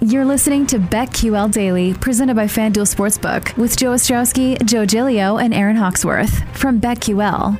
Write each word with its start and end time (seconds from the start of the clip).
You're 0.00 0.24
listening 0.24 0.64
to 0.68 0.78
BetQL 0.78 1.50
Daily, 1.50 1.92
presented 1.92 2.36
by 2.36 2.44
FanDuel 2.44 2.86
Sportsbook, 2.86 3.56
with 3.56 3.76
Joe 3.76 3.94
Ostrowski, 3.94 4.64
Joe 4.64 4.86
Giglio, 4.86 5.38
and 5.38 5.52
Aaron 5.52 5.74
Hawksworth 5.74 6.44
from 6.56 6.80
BetQL. 6.80 7.58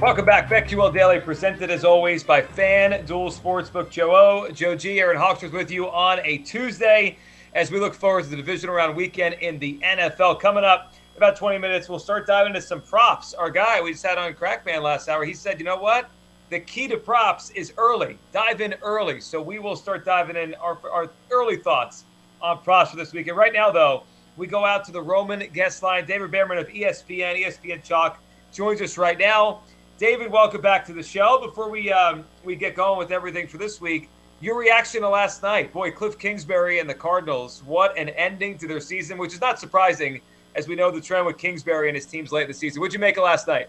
Welcome 0.00 0.24
back. 0.24 0.48
BetQL 0.48 0.94
Daily, 0.94 1.20
presented 1.20 1.70
as 1.70 1.84
always 1.84 2.24
by 2.24 2.40
FanDuel 2.40 3.38
Sportsbook. 3.38 3.90
Joe 3.90 4.16
O, 4.16 4.50
Joe 4.52 4.74
G, 4.74 5.00
Aaron 5.00 5.18
Hawksworth 5.18 5.52
with 5.52 5.70
you 5.70 5.90
on 5.90 6.20
a 6.24 6.38
Tuesday 6.38 7.18
as 7.52 7.70
we 7.70 7.78
look 7.78 7.92
forward 7.92 8.24
to 8.24 8.30
the 8.30 8.36
divisional 8.36 8.74
round 8.74 8.96
weekend 8.96 9.34
in 9.42 9.58
the 9.58 9.78
NFL. 9.84 10.40
Coming 10.40 10.64
up 10.64 10.94
about 11.18 11.36
20 11.36 11.58
minutes, 11.58 11.90
we'll 11.90 11.98
start 11.98 12.26
diving 12.26 12.54
into 12.54 12.66
some 12.66 12.80
props. 12.80 13.34
Our 13.34 13.50
guy 13.50 13.82
we 13.82 13.92
just 13.92 14.06
had 14.06 14.16
on 14.16 14.32
Crackman 14.32 14.82
last 14.82 15.10
hour, 15.10 15.26
he 15.26 15.34
said, 15.34 15.58
you 15.58 15.66
know 15.66 15.76
what? 15.76 16.08
The 16.50 16.60
key 16.60 16.88
to 16.88 16.98
props 16.98 17.50
is 17.50 17.72
early. 17.78 18.18
Dive 18.32 18.60
in 18.60 18.74
early. 18.82 19.20
So 19.20 19.40
we 19.40 19.58
will 19.58 19.76
start 19.76 20.04
diving 20.04 20.36
in 20.36 20.54
our, 20.56 20.78
our 20.90 21.10
early 21.30 21.56
thoughts 21.56 22.04
on 22.42 22.58
props 22.58 22.90
for 22.90 22.96
this 22.96 23.12
weekend. 23.12 23.36
Right 23.36 23.52
now, 23.52 23.70
though, 23.70 24.02
we 24.36 24.46
go 24.46 24.64
out 24.64 24.84
to 24.84 24.92
the 24.92 25.00
Roman 25.00 25.48
guest 25.52 25.82
line. 25.82 26.06
David 26.06 26.30
Bearman 26.30 26.58
of 26.58 26.68
ESPN, 26.68 27.42
ESPN 27.42 27.82
Chalk, 27.82 28.18
joins 28.52 28.82
us 28.82 28.98
right 28.98 29.18
now. 29.18 29.60
David, 29.98 30.30
welcome 30.30 30.60
back 30.60 30.84
to 30.86 30.92
the 30.92 31.02
show. 31.02 31.40
Before 31.40 31.70
we 31.70 31.90
um, 31.92 32.24
we 32.44 32.56
get 32.56 32.74
going 32.74 32.98
with 32.98 33.10
everything 33.10 33.46
for 33.46 33.58
this 33.58 33.80
week, 33.80 34.10
your 34.40 34.58
reaction 34.58 35.02
to 35.02 35.08
last 35.08 35.42
night, 35.42 35.72
boy, 35.72 35.90
Cliff 35.92 36.18
Kingsbury 36.18 36.80
and 36.80 36.90
the 36.90 36.94
Cardinals. 36.94 37.62
What 37.64 37.96
an 37.96 38.10
ending 38.10 38.58
to 38.58 38.66
their 38.66 38.80
season, 38.80 39.16
which 39.16 39.32
is 39.32 39.40
not 39.40 39.58
surprising, 39.58 40.20
as 40.56 40.68
we 40.68 40.74
know 40.74 40.90
the 40.90 41.00
trend 41.00 41.26
with 41.26 41.38
Kingsbury 41.38 41.88
and 41.88 41.96
his 41.96 42.06
teams 42.06 42.32
late 42.32 42.42
in 42.42 42.48
the 42.48 42.54
season. 42.54 42.80
What'd 42.80 42.92
you 42.92 42.98
make 42.98 43.16
of 43.16 43.24
last 43.24 43.46
night? 43.46 43.68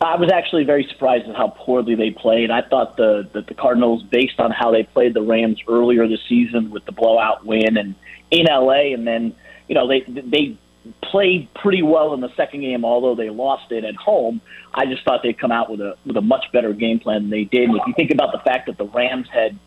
I 0.00 0.16
was 0.16 0.30
actually 0.32 0.64
very 0.64 0.86
surprised 0.90 1.28
at 1.28 1.34
how 1.34 1.48
poorly 1.48 1.96
they 1.96 2.10
played. 2.10 2.50
I 2.50 2.62
thought 2.62 2.96
the 2.96 3.28
that 3.32 3.48
the 3.48 3.54
Cardinals, 3.54 4.02
based 4.04 4.38
on 4.38 4.52
how 4.52 4.70
they 4.70 4.84
played 4.84 5.14
the 5.14 5.22
Rams 5.22 5.60
earlier 5.68 6.06
this 6.06 6.20
season 6.28 6.70
with 6.70 6.84
the 6.84 6.92
blowout 6.92 7.44
win 7.44 7.76
and 7.76 7.96
in 8.30 8.46
LA, 8.46 8.92
and 8.94 9.06
then 9.06 9.34
you 9.66 9.74
know 9.74 9.88
they 9.88 10.04
they 10.06 10.56
played 11.02 11.52
pretty 11.54 11.82
well 11.82 12.14
in 12.14 12.20
the 12.20 12.32
second 12.36 12.60
game, 12.60 12.84
although 12.84 13.16
they 13.16 13.30
lost 13.30 13.72
it 13.72 13.84
at 13.84 13.96
home. 13.96 14.40
I 14.72 14.86
just 14.86 15.04
thought 15.04 15.22
they'd 15.24 15.38
come 15.38 15.50
out 15.50 15.68
with 15.68 15.80
a 15.80 15.96
with 16.06 16.16
a 16.16 16.22
much 16.22 16.44
better 16.52 16.72
game 16.72 17.00
plan 17.00 17.22
than 17.22 17.30
they 17.30 17.44
did. 17.44 17.68
And 17.68 17.76
if 17.76 17.82
you 17.86 17.94
think 17.94 18.12
about 18.12 18.30
the 18.32 18.40
fact 18.44 18.66
that 18.66 18.78
the 18.78 18.86
Rams 18.86 19.26
had 19.32 19.58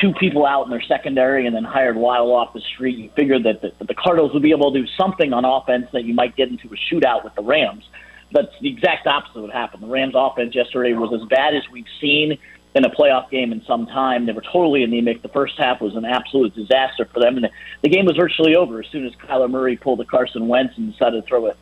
two 0.00 0.12
people 0.20 0.44
out 0.44 0.64
in 0.64 0.70
their 0.70 0.82
secondary 0.82 1.46
and 1.46 1.56
then 1.56 1.64
hired 1.64 1.96
Weddle 1.96 2.34
off 2.34 2.52
the 2.52 2.60
street, 2.60 2.98
you 2.98 3.10
figured 3.16 3.44
that 3.44 3.62
the, 3.62 3.72
that 3.78 3.88
the 3.88 3.94
Cardinals 3.94 4.34
would 4.34 4.42
be 4.42 4.50
able 4.50 4.70
to 4.72 4.82
do 4.82 4.86
something 4.98 5.32
on 5.32 5.46
offense 5.46 5.86
that 5.92 6.04
you 6.04 6.12
might 6.12 6.36
get 6.36 6.48
into 6.48 6.68
a 6.68 6.94
shootout 6.94 7.24
with 7.24 7.34
the 7.34 7.42
Rams. 7.42 7.84
But 8.30 8.52
the 8.60 8.68
exact 8.68 9.06
opposite 9.06 9.40
would 9.40 9.52
happen. 9.52 9.80
The 9.80 9.86
Rams' 9.86 10.14
offense 10.14 10.54
yesterday 10.54 10.92
was 10.92 11.18
as 11.18 11.26
bad 11.28 11.54
as 11.54 11.62
we've 11.72 11.86
seen 12.00 12.38
in 12.74 12.84
a 12.84 12.90
playoff 12.90 13.30
game 13.30 13.52
in 13.52 13.62
some 13.64 13.86
time. 13.86 14.26
They 14.26 14.32
were 14.32 14.42
totally 14.42 14.82
anemic. 14.84 15.22
The 15.22 15.28
first 15.28 15.54
half 15.58 15.80
was 15.80 15.96
an 15.96 16.04
absolute 16.04 16.54
disaster 16.54 17.06
for 17.12 17.20
them, 17.20 17.36
and 17.36 17.48
the, 17.82 17.88
game 17.88 18.04
was 18.04 18.16
virtually 18.16 18.54
over 18.54 18.80
as 18.80 18.86
soon 18.90 19.06
as 19.06 19.12
Kyler 19.14 19.50
Murray 19.50 19.76
pulled 19.76 19.98
the 19.98 20.04
Carson 20.04 20.48
Wentz 20.48 20.74
and 20.76 20.92
decided 20.92 21.22
to 21.22 21.28
throw 21.28 21.46
a 21.46 21.54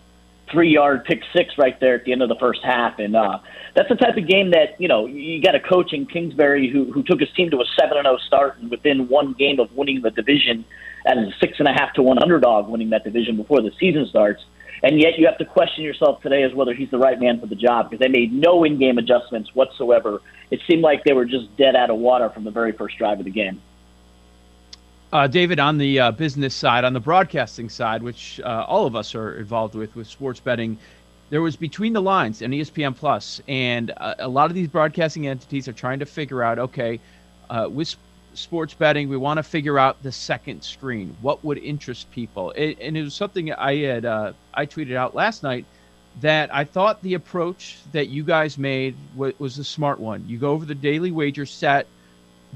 three-yard 0.50 1.04
pick 1.04 1.22
six 1.34 1.58
right 1.58 1.78
there 1.80 1.94
at 1.94 2.04
the 2.04 2.12
end 2.12 2.22
of 2.22 2.28
the 2.28 2.36
first 2.36 2.60
half. 2.62 2.98
And 2.98 3.16
uh, 3.16 3.38
that's 3.74 3.88
the 3.88 3.96
type 3.96 4.16
of 4.16 4.26
game 4.26 4.50
that 4.50 4.80
you 4.80 4.88
know 4.88 5.06
you 5.06 5.42
got 5.42 5.54
a 5.54 5.60
coach 5.60 5.92
in 5.92 6.06
Kingsbury 6.06 6.68
who 6.68 6.92
who 6.92 7.02
took 7.02 7.20
his 7.20 7.30
team 7.32 7.50
to 7.50 7.58
a 7.58 7.64
seven 7.78 7.96
and 7.96 8.04
zero 8.04 8.16
oh 8.16 8.26
start, 8.26 8.58
and 8.58 8.70
within 8.70 9.08
one 9.08 9.32
game 9.32 9.60
of 9.60 9.72
winning 9.76 10.02
the 10.02 10.10
division, 10.10 10.64
as 11.06 11.16
a 11.16 11.30
six 11.40 11.58
and 11.58 11.68
a 11.68 11.72
half 11.72 11.94
to 11.94 12.02
one 12.02 12.18
underdog, 12.20 12.68
winning 12.68 12.90
that 12.90 13.04
division 13.04 13.36
before 13.36 13.62
the 13.62 13.70
season 13.78 14.06
starts 14.06 14.44
and 14.82 15.00
yet 15.00 15.18
you 15.18 15.26
have 15.26 15.38
to 15.38 15.44
question 15.44 15.84
yourself 15.84 16.20
today 16.22 16.42
as 16.42 16.54
whether 16.54 16.74
he's 16.74 16.90
the 16.90 16.98
right 16.98 17.18
man 17.20 17.40
for 17.40 17.46
the 17.46 17.54
job 17.54 17.90
because 17.90 18.00
they 18.00 18.08
made 18.08 18.32
no 18.32 18.64
in-game 18.64 18.98
adjustments 18.98 19.54
whatsoever. 19.54 20.20
It 20.50 20.60
seemed 20.68 20.82
like 20.82 21.04
they 21.04 21.12
were 21.12 21.24
just 21.24 21.54
dead 21.56 21.76
out 21.76 21.90
of 21.90 21.98
water 21.98 22.30
from 22.30 22.44
the 22.44 22.50
very 22.50 22.72
first 22.72 22.98
drive 22.98 23.18
of 23.18 23.24
the 23.24 23.30
game. 23.30 23.60
Uh, 25.12 25.26
David, 25.26 25.60
on 25.60 25.78
the 25.78 26.00
uh, 26.00 26.10
business 26.10 26.54
side, 26.54 26.84
on 26.84 26.92
the 26.92 27.00
broadcasting 27.00 27.68
side, 27.68 28.02
which 28.02 28.40
uh, 28.40 28.64
all 28.66 28.86
of 28.86 28.96
us 28.96 29.14
are 29.14 29.38
involved 29.38 29.74
with, 29.74 29.94
with 29.94 30.06
sports 30.06 30.40
betting, 30.40 30.78
there 31.30 31.42
was 31.42 31.56
between 31.56 31.92
the 31.92 32.02
lines 32.02 32.42
and 32.42 32.52
ESPN 32.52 32.94
Plus, 32.94 33.40
and 33.48 33.92
uh, 33.96 34.14
a 34.18 34.28
lot 34.28 34.50
of 34.50 34.54
these 34.54 34.68
broadcasting 34.68 35.26
entities 35.26 35.68
are 35.68 35.72
trying 35.72 36.00
to 36.00 36.06
figure 36.06 36.42
out, 36.42 36.58
okay, 36.58 37.00
uh, 37.50 37.68
with 37.70 37.94
sports 38.38 38.74
betting, 38.74 39.08
we 39.08 39.16
want 39.16 39.38
to 39.38 39.42
figure 39.42 39.78
out 39.78 40.02
the 40.02 40.12
second 40.12 40.62
screen. 40.62 41.16
What 41.20 41.44
would 41.44 41.58
interest 41.58 42.10
people? 42.10 42.50
It, 42.52 42.78
and 42.80 42.96
it 42.96 43.02
was 43.02 43.14
something 43.14 43.52
I 43.52 43.76
had 43.76 44.04
uh, 44.04 44.32
I 44.54 44.66
tweeted 44.66 44.96
out 44.96 45.14
last 45.14 45.42
night 45.42 45.64
that 46.20 46.54
I 46.54 46.64
thought 46.64 47.02
the 47.02 47.14
approach 47.14 47.78
that 47.92 48.08
you 48.08 48.24
guys 48.24 48.56
made 48.56 48.96
was, 49.14 49.34
was 49.38 49.58
a 49.58 49.64
smart 49.64 50.00
one. 50.00 50.24
You 50.26 50.38
go 50.38 50.52
over 50.52 50.64
the 50.64 50.74
daily 50.74 51.10
wager 51.10 51.44
set 51.46 51.86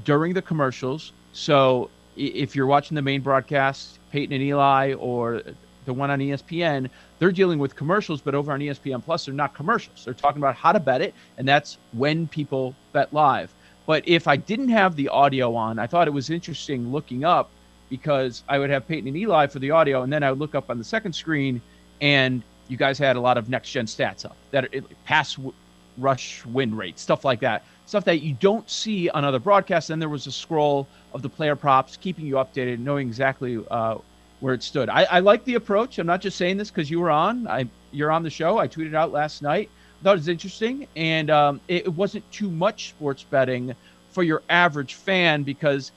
during 0.03 0.33
the 0.33 0.41
commercials. 0.41 1.11
So 1.33 1.89
if 2.15 2.55
you're 2.55 2.65
watching 2.65 2.95
the 2.95 3.01
main 3.01 3.21
broadcast, 3.21 3.99
Peyton 4.11 4.33
and 4.33 4.43
Eli, 4.43 4.93
or 4.93 5.43
the 5.85 5.93
one 5.93 6.09
on 6.09 6.19
ESPN, 6.19 6.89
they're 7.19 7.31
dealing 7.31 7.59
with 7.59 7.75
commercials, 7.75 8.21
but 8.21 8.35
over 8.35 8.51
on 8.51 8.59
ESPN 8.59 9.03
Plus, 9.03 9.25
they're 9.25 9.33
not 9.33 9.53
commercials. 9.53 10.05
They're 10.05 10.13
talking 10.13 10.41
about 10.41 10.55
how 10.55 10.71
to 10.71 10.79
bet 10.79 11.01
it, 11.01 11.13
and 11.37 11.47
that's 11.47 11.77
when 11.93 12.27
people 12.27 12.75
bet 12.93 13.13
live. 13.13 13.53
But 13.85 14.07
if 14.07 14.27
I 14.27 14.35
didn't 14.35 14.69
have 14.69 14.95
the 14.95 15.09
audio 15.09 15.55
on, 15.55 15.79
I 15.79 15.87
thought 15.87 16.07
it 16.07 16.11
was 16.11 16.29
interesting 16.29 16.91
looking 16.91 17.23
up 17.23 17.49
because 17.89 18.43
I 18.47 18.57
would 18.57 18.69
have 18.69 18.87
Peyton 18.87 19.07
and 19.07 19.17
Eli 19.17 19.47
for 19.47 19.59
the 19.59 19.71
audio, 19.71 20.03
and 20.03 20.11
then 20.11 20.23
I 20.23 20.31
would 20.31 20.39
look 20.39 20.55
up 20.55 20.69
on 20.69 20.77
the 20.77 20.83
second 20.83 21.13
screen, 21.13 21.61
and 21.99 22.41
you 22.67 22.77
guys 22.77 22.97
had 22.97 23.17
a 23.17 23.19
lot 23.19 23.37
of 23.37 23.49
next 23.49 23.71
gen 23.71 23.85
stats 23.85 24.23
up 24.23 24.37
that 24.51 24.73
it, 24.73 24.85
pass 25.03 25.35
w- 25.35 25.53
rush 25.97 26.45
win 26.45 26.73
rate, 26.73 26.97
stuff 26.97 27.25
like 27.25 27.41
that, 27.41 27.65
stuff 27.85 28.05
that 28.05 28.21
you 28.21 28.33
don't 28.35 28.69
see 28.69 29.09
on 29.09 29.25
other 29.25 29.39
broadcasts. 29.39 29.89
Then 29.89 29.99
there 29.99 30.07
was 30.09 30.25
a 30.25 30.31
scroll 30.31 30.87
of 31.13 31.21
the 31.21 31.29
player 31.29 31.55
props, 31.55 31.97
keeping 31.97 32.25
you 32.25 32.35
updated, 32.35 32.79
knowing 32.79 33.07
exactly 33.07 33.61
uh, 33.69 33.97
where 34.39 34.53
it 34.53 34.63
stood. 34.63 34.87
I, 34.87 35.03
I 35.03 35.19
like 35.19 35.43
the 35.43 35.55
approach. 35.55 35.99
I'm 35.99 36.07
not 36.07 36.21
just 36.21 36.37
saying 36.37 36.55
this 36.55 36.71
because 36.71 36.89
you 36.89 37.01
were 37.01 37.11
on. 37.11 37.45
I 37.47 37.67
you're 37.91 38.11
on 38.11 38.23
the 38.23 38.29
show. 38.29 38.57
I 38.57 38.69
tweeted 38.69 38.93
out 38.93 39.11
last 39.11 39.41
night 39.41 39.69
it 40.03 40.15
was 40.15 40.27
interesting, 40.27 40.87
and 40.95 41.29
um, 41.29 41.61
it, 41.67 41.85
it, 41.85 41.93
wasn't 41.93 42.29
too 42.31 42.49
much 42.49 42.89
sports 42.89 43.23
betting 43.23 43.75
for 44.09 44.23
your 44.23 44.41
average 44.49 44.95
fan 44.95 45.43
because 45.43 45.91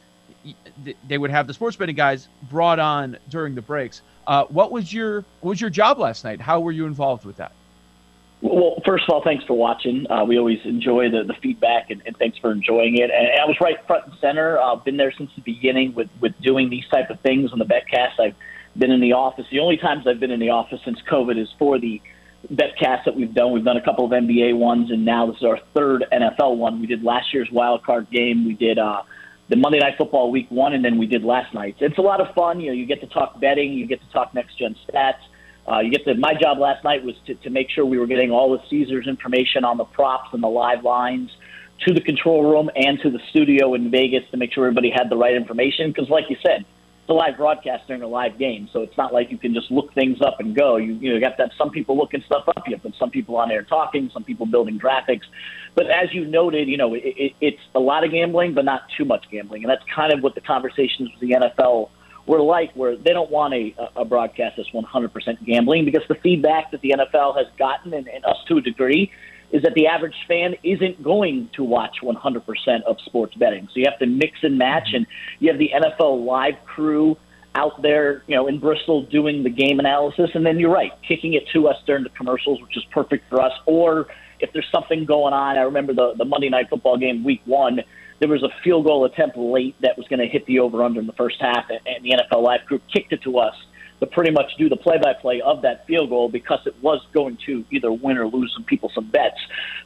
they 1.09 1.19
would 1.19 1.31
have 1.31 1.47
the 1.47 1.55
sports 1.55 1.77
betting 1.77 1.97
guys 1.97 2.29
brought 2.51 2.79
on 2.79 3.17
during 3.31 3.55
the 3.55 3.63
breaks. 3.63 4.03
Uh, 4.27 4.45
what 4.45 4.73
was 4.73 4.93
your 4.93 5.25
what 5.41 5.51
was 5.51 5.61
your 5.61 5.71
job 5.71 5.99
last 5.99 6.25
night? 6.25 6.41
How 6.41 6.61
were 6.61 6.73
you 6.73 6.87
involved 6.87 7.25
with 7.25 7.37
that? 7.37 7.53
Well, 8.43 8.83
first 8.85 9.05
of 9.09 9.15
all, 9.15 9.23
thanks 9.23 9.43
for 9.47 9.55
watching. 9.55 10.07
Uh, 10.11 10.25
we 10.25 10.39
always 10.39 10.59
enjoy 10.65 11.09
the, 11.11 11.25
the 11.25 11.33
feedback, 11.43 11.91
and, 11.91 12.03
and, 12.05 12.15
thanks 12.19 12.37
for 12.37 12.53
enjoying 12.53 12.99
it. 12.99 13.11
And 13.11 13.41
I 13.41 13.47
was 13.47 13.57
right 13.59 13.79
front 13.87 14.05
and 14.05 14.15
center. 14.21 14.61
I've 14.61 14.81
uh, 14.81 14.81
been 14.83 14.99
there 14.99 15.13
since 15.17 15.31
the 15.35 15.41
beginning 15.41 15.95
with, 15.95 16.11
with 16.21 16.39
doing 16.43 16.69
these 16.69 16.87
type 16.89 17.09
of 17.09 17.19
things 17.21 17.53
on 17.53 17.59
the 17.59 17.65
BetCast. 17.65 18.21
I've 18.21 18.35
been 18.77 18.91
in 18.91 19.01
the 19.01 19.15
office. 19.15 19.47
The 19.51 19.61
only 19.61 19.79
times 19.79 20.07
I've 20.07 20.21
been 20.21 20.31
in 20.31 20.41
the 20.41 20.51
office 20.51 20.81
since 20.85 21.01
COVID 21.11 21.41
is 21.41 21.49
for 21.59 21.79
the 21.79 22.03
betcasts 22.53 23.05
that 23.05 23.17
we've 23.17 23.35
done. 23.35 23.53
We've 23.53 23.65
done 23.65 23.77
a 23.77 23.85
couple 23.85 24.05
of 24.05 24.11
NBA 24.11 24.57
ones, 24.57 24.91
and 24.91 25.05
now 25.05 25.27
this 25.27 25.37
is 25.37 25.45
our 25.45 25.59
third 25.75 26.05
NFL 26.13 26.57
one. 26.57 26.81
We 26.81 26.87
did 26.87 27.03
last 27.03 27.33
year's 27.33 27.51
wild 27.51 27.83
card 27.85 28.11
game. 28.11 28.47
We 28.47 28.55
did 28.55 28.79
uh, 28.79 29.03
the 29.49 29.57
Monday 29.57 29.79
Night 29.79 29.95
Football 29.99 30.31
Week 30.31 30.47
One, 30.51 30.73
and 30.73 30.85
then 30.85 30.99
we 30.99 31.07
did 31.07 31.25
last 31.25 31.55
night. 31.55 31.77
It's 31.81 31.99
a 31.99 32.03
lot 32.03 32.21
of 32.21 32.35
fun. 32.35 32.61
You 32.61 32.69
know, 32.69 32.73
you 32.73 32.87
get 32.87 33.01
to 33.01 33.07
talk 33.07 33.41
betting, 33.41 33.73
you 33.73 33.87
get 33.87 34.01
to 34.01 34.09
talk 34.13 34.35
next 34.35 34.59
gen 34.59 34.77
stats. 34.89 35.19
Uh, 35.71 35.81
you 35.81 35.91
get 35.91 36.05
to. 36.05 36.15
My 36.15 36.35
job 36.35 36.59
last 36.59 36.85
night 36.85 37.03
was 37.05 37.15
to, 37.27 37.35
to 37.35 37.51
make 37.51 37.71
sure 37.71 37.87
we 37.87 37.99
were 37.99 38.07
getting 38.07 38.31
all 38.31 38.53
the 38.53 38.63
Caesars 38.69 39.07
information 39.07 39.65
on 39.65 39.79
the 39.79 39.85
props 39.85 40.29
and 40.33 40.43
the 40.43 40.49
live 40.49 40.85
lines 40.85 41.31
to 41.87 41.95
the 41.95 42.01
control 42.01 42.45
room 42.45 42.71
and 42.77 43.01
to 43.01 43.11
the 43.11 43.19
studio 43.31 43.75
in 43.75 43.91
Vegas 43.91 44.23
to 44.31 44.37
make 44.37 44.53
sure 44.53 44.65
everybody 44.65 44.91
had 44.91 45.11
the 45.11 45.17
right 45.17 45.35
information. 45.35 45.91
Because, 45.91 46.09
like 46.11 46.25
you 46.29 46.37
said, 46.43 46.65
it's 47.05 47.11
a 47.11 47.13
live 47.13 47.37
broadcast 47.37 47.87
during 47.87 48.01
a 48.01 48.09
live 48.09 48.39
game, 48.39 48.67
so 48.73 48.81
it's 48.81 48.97
not 48.97 49.13
like 49.13 49.31
you 49.31 49.37
can 49.37 49.53
just 49.53 49.71
look 49.71 49.93
things 49.93 50.23
up 50.23 50.41
and 50.41 50.57
go. 50.57 50.79
You 50.79 50.95
you 50.95 51.11
know 51.11 51.17
you 51.17 51.21
to 51.21 51.37
have 51.37 51.51
some 51.59 51.69
people 51.69 51.99
looking 51.99 52.23
stuff 52.25 52.49
up. 52.49 52.67
You 52.67 52.79
have 52.79 52.95
some 52.99 53.11
people 53.11 53.37
on 53.37 53.51
air 53.51 53.63
talking, 53.63 54.09
some 54.11 54.25
people 54.25 54.47
building 54.47 54.81
graphics. 54.81 55.25
But 55.75 55.91
as 55.91 56.15
you 56.15 56.25
noted, 56.25 56.67
you 56.67 56.79
know 56.79 56.95
it, 56.95 57.03
it, 57.05 57.33
it's 57.43 57.61
a 57.75 57.79
lot 57.81 58.05
of 58.05 58.11
gambling, 58.11 58.55
but 58.55 58.65
not 58.65 58.85
too 58.97 59.05
much 59.05 59.27
gambling, 59.31 59.65
and 59.65 59.71
that's 59.71 59.85
kind 59.95 60.15
of 60.15 60.23
what 60.23 60.35
the 60.35 60.41
conversations 60.41 61.11
with 61.11 61.21
the 61.21 61.37
NFL 61.37 61.91
were 62.27 62.41
like, 62.41 62.73
where 62.73 62.97
they 62.97 63.13
don't 63.13 63.31
want 63.31 63.53
a, 63.53 63.75
a 63.97 64.05
broadcast 64.07 64.57
that's 64.57 64.71
100% 64.71 65.45
gambling 65.45 65.85
because 65.85 66.01
the 66.09 66.15
feedback 66.15 66.71
that 66.71 66.81
the 66.81 66.95
NFL 66.97 67.37
has 67.37 67.47
gotten, 67.59 67.93
and, 67.93 68.09
and 68.09 68.25
us 68.25 68.39
to 68.49 68.57
a 68.57 68.63
degree, 68.63 69.13
is 69.55 69.63
that 69.63 69.73
the 69.75 69.87
average 69.87 70.17
fan 70.27 70.57
isn't 70.65 71.01
going 71.01 71.49
to 71.55 71.63
watch 71.63 71.99
100% 72.03 72.83
of 72.83 72.97
sports 73.07 73.37
betting. 73.37 73.69
So 73.69 73.75
you 73.77 73.85
have 73.89 74.01
to 74.01 74.07
mix 74.07 74.39
and 74.43 74.59
match, 74.59 74.89
mm-hmm. 74.89 74.97
and 74.97 75.07
you 75.39 75.49
have 75.49 75.59
the 75.61 75.71
NFL 75.73 76.27
live 76.27 76.55
crew 76.67 77.17
out 77.55 77.81
there, 77.81 78.25
you 78.27 78.35
know, 78.35 78.49
in 78.49 78.59
Bristol 78.59 79.03
doing 79.03 79.45
the 79.45 79.51
game 79.51 79.79
analysis, 79.79 80.31
and 80.35 80.45
then 80.45 80.59
you're 80.59 80.73
right, 80.73 80.91
kicking 81.07 81.35
it 81.35 81.45
to 81.53 81.69
us 81.69 81.77
during 81.87 82.03
the 82.03 82.11
commercials, 82.11 82.61
which 82.61 82.77
is 82.77 82.83
perfect 82.91 83.31
for 83.31 83.41
us. 83.41 83.53
Or 83.65 84.09
if 84.41 84.53
there's 84.53 84.69
something 84.73 85.05
going 85.05 85.33
on, 85.33 85.57
I 85.57 85.63
remember 85.63 85.95
the 85.95 86.15
the 86.19 86.25
Monday 86.25 86.49
Night 86.49 86.69
Football 86.69 86.99
game, 86.99 87.23
Week 87.23 87.43
One. 87.45 87.81
There 88.19 88.29
was 88.29 88.43
a 88.43 88.51
field 88.65 88.87
goal 88.87 89.05
attempt 89.05 89.37
late 89.37 89.77
that 89.83 89.97
was 89.97 90.09
going 90.09 90.19
to 90.19 90.27
hit 90.27 90.47
the 90.47 90.59
over 90.59 90.83
under 90.83 90.99
in 90.99 91.07
the 91.07 91.13
first 91.13 91.37
half, 91.41 91.67
and 91.71 92.05
the 92.05 92.11
NFL 92.11 92.43
live 92.43 92.61
crew 92.67 92.81
kicked 92.93 93.13
it 93.13 93.23
to 93.23 93.39
us 93.39 93.55
to 94.05 94.11
pretty 94.11 94.31
much 94.31 94.51
do 94.59 94.69
the 94.69 94.77
play-by-play 94.77 95.41
of 95.41 95.63
that 95.63 95.87
field 95.87 96.11
goal 96.11 96.29
because 96.29 96.61
it 96.67 96.75
was 96.83 97.01
going 97.13 97.39
to 97.47 97.65
either 97.71 97.93
win 97.93 98.19
or 98.19 98.27
lose 98.27 98.53
some 98.55 98.65
people 98.65 98.91
some 98.95 99.11
bets. 99.11 99.39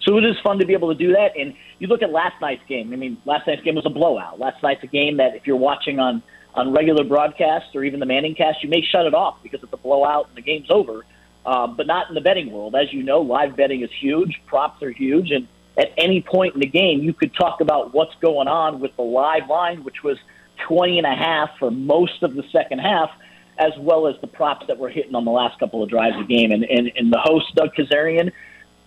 So 0.02 0.18
it 0.18 0.24
is 0.24 0.36
fun 0.42 0.58
to 0.58 0.66
be 0.66 0.72
able 0.72 0.88
to 0.88 0.98
do 0.98 1.12
that. 1.12 1.36
And 1.38 1.54
you 1.78 1.86
look 1.86 2.02
at 2.02 2.10
last 2.10 2.40
night's 2.40 2.62
game. 2.68 2.92
I 2.92 2.96
mean, 2.96 3.20
last 3.24 3.46
night's 3.46 3.62
game 3.62 3.74
was 3.74 3.86
a 3.86 3.90
blowout. 3.90 4.38
Last 4.38 4.62
night's 4.62 4.82
a 4.82 4.88
game 4.88 5.18
that 5.18 5.34
if 5.34 5.46
you're 5.46 5.56
watching 5.56 5.98
on 5.98 6.22
on 6.54 6.72
regular 6.72 7.04
broadcast 7.04 7.66
or 7.74 7.84
even 7.84 8.00
the 8.00 8.06
Manning 8.06 8.34
cast, 8.34 8.64
you 8.64 8.68
may 8.68 8.82
shut 8.82 9.06
it 9.06 9.14
off 9.14 9.36
because 9.42 9.62
it's 9.62 9.72
a 9.72 9.76
blowout 9.76 10.28
and 10.28 10.36
the 10.36 10.42
game's 10.42 10.70
over. 10.70 11.04
Um, 11.46 11.76
but 11.76 11.86
not 11.86 12.08
in 12.08 12.14
the 12.14 12.20
betting 12.20 12.50
world. 12.50 12.74
As 12.74 12.92
you 12.92 13.02
know, 13.02 13.20
live 13.20 13.56
betting 13.56 13.82
is 13.82 13.90
huge. 14.00 14.40
Props 14.46 14.82
are 14.82 14.90
huge. 14.90 15.30
And 15.30 15.46
at 15.78 15.92
any 15.96 16.20
point 16.20 16.54
in 16.54 16.60
the 16.60 16.66
game, 16.66 17.00
you 17.00 17.12
could 17.12 17.32
talk 17.34 17.60
about 17.60 17.94
what's 17.94 18.14
going 18.20 18.48
on 18.48 18.80
with 18.80 18.94
the 18.96 19.02
live 19.02 19.48
line, 19.48 19.84
which 19.84 20.02
was 20.02 20.18
20 20.66 20.98
and 20.98 21.06
a 21.06 21.14
half 21.14 21.50
for 21.58 21.70
most 21.70 22.22
of 22.22 22.34
the 22.34 22.42
second 22.50 22.80
half, 22.80 23.10
as 23.58 23.72
well 23.78 24.06
as 24.06 24.14
the 24.20 24.26
props 24.26 24.66
that 24.68 24.78
were 24.78 24.88
hitting 24.88 25.14
on 25.14 25.24
the 25.24 25.30
last 25.30 25.58
couple 25.58 25.82
of 25.82 25.90
drives 25.90 26.16
of 26.16 26.26
the 26.26 26.34
game. 26.34 26.52
And, 26.52 26.64
and, 26.64 26.90
and 26.96 27.12
the 27.12 27.20
host, 27.20 27.54
Doug 27.54 27.74
Kezirian, 27.74 28.32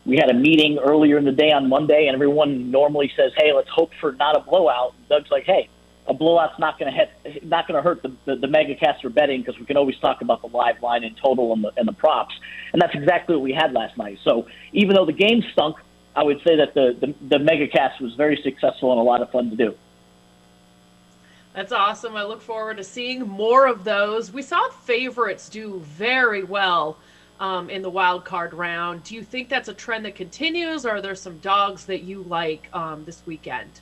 we 0.06 0.16
had 0.16 0.30
a 0.30 0.34
meeting 0.34 0.80
earlier 0.80 1.18
in 1.18 1.26
the 1.26 1.32
day 1.32 1.52
on 1.52 1.70
Monday, 1.70 2.08
and 2.08 2.16
everyone 2.16 2.72
normally 2.72 3.12
says, 3.16 3.32
"Hey, 3.38 3.54
let's 3.54 3.70
hope 3.70 3.92
for 4.00 4.14
not 4.14 4.36
a 4.36 4.40
blowout." 4.40 4.96
Doug's 5.10 5.30
like, 5.30 5.44
"Hey, 5.44 5.70
a 6.08 6.14
blowout's 6.14 6.58
not 6.58 6.80
going 6.80 6.92
to 6.92 6.98
hit, 6.98 7.46
not 7.46 7.68
going 7.68 7.76
to 7.76 7.88
hurt 7.88 8.02
the, 8.02 8.12
the, 8.26 8.36
the 8.36 8.48
mega 8.48 8.76
caster 8.76 9.10
betting 9.10 9.42
because 9.42 9.60
we 9.60 9.66
can 9.66 9.78
always 9.78 9.98
talk 10.00 10.22
about 10.22 10.42
the 10.42 10.48
live 10.48 10.82
line 10.82 11.04
in 11.04 11.14
total 11.16 11.54
and 11.54 11.64
the, 11.64 11.72
and 11.78 11.88
the 11.88 11.94
props, 11.94 12.34
and 12.74 12.82
that's 12.82 12.96
exactly 12.96 13.36
what 13.36 13.44
we 13.44 13.54
had 13.54 13.74
last 13.74 13.98
night. 13.98 14.18
So 14.24 14.48
even 14.74 14.96
though 14.96 15.06
the 15.06 15.14
game 15.14 15.44
stunk, 15.54 15.78
I 16.16 16.24
would 16.24 16.42
say 16.46 16.56
that 16.58 16.74
the 16.74 16.98
the, 17.00 17.14
the 17.30 17.40
mega 17.40 17.68
cast 17.68 18.02
was 18.02 18.16
very 18.16 18.40
successful 18.44 18.92
and 18.92 19.00
a 19.00 19.04
lot 19.04 19.22
of 19.22 19.30
fun 19.32 19.52
to 19.52 19.56
do. 19.56 19.76
That's 21.54 21.74
awesome. 21.74 22.16
I 22.16 22.24
look 22.24 22.42
forward 22.42 22.78
to 22.78 22.84
seeing 22.84 23.28
more 23.28 23.68
of 23.68 23.84
those. 23.84 24.32
We 24.32 24.42
saw 24.42 24.70
favorites 24.70 25.50
do 25.50 25.80
very 25.80 26.44
well 26.44 26.98
um, 27.42 27.70
in 27.70 27.82
the 27.82 27.90
wild 27.90 28.24
card 28.24 28.54
round. 28.54 29.04
Do 29.04 29.16
you 29.16 29.24
think 29.24 29.50
that's 29.50 29.68
a 29.68 29.74
trend 29.74 30.06
that 30.06 30.16
continues, 30.16 30.86
or 30.86 30.92
are 30.92 31.02
there 31.02 31.16
some 31.16 31.40
dogs 31.40 31.86
that 31.86 32.04
you 32.04 32.24
like 32.24 32.70
um, 32.74 33.04
this 33.04 33.22
weekend? 33.26 33.82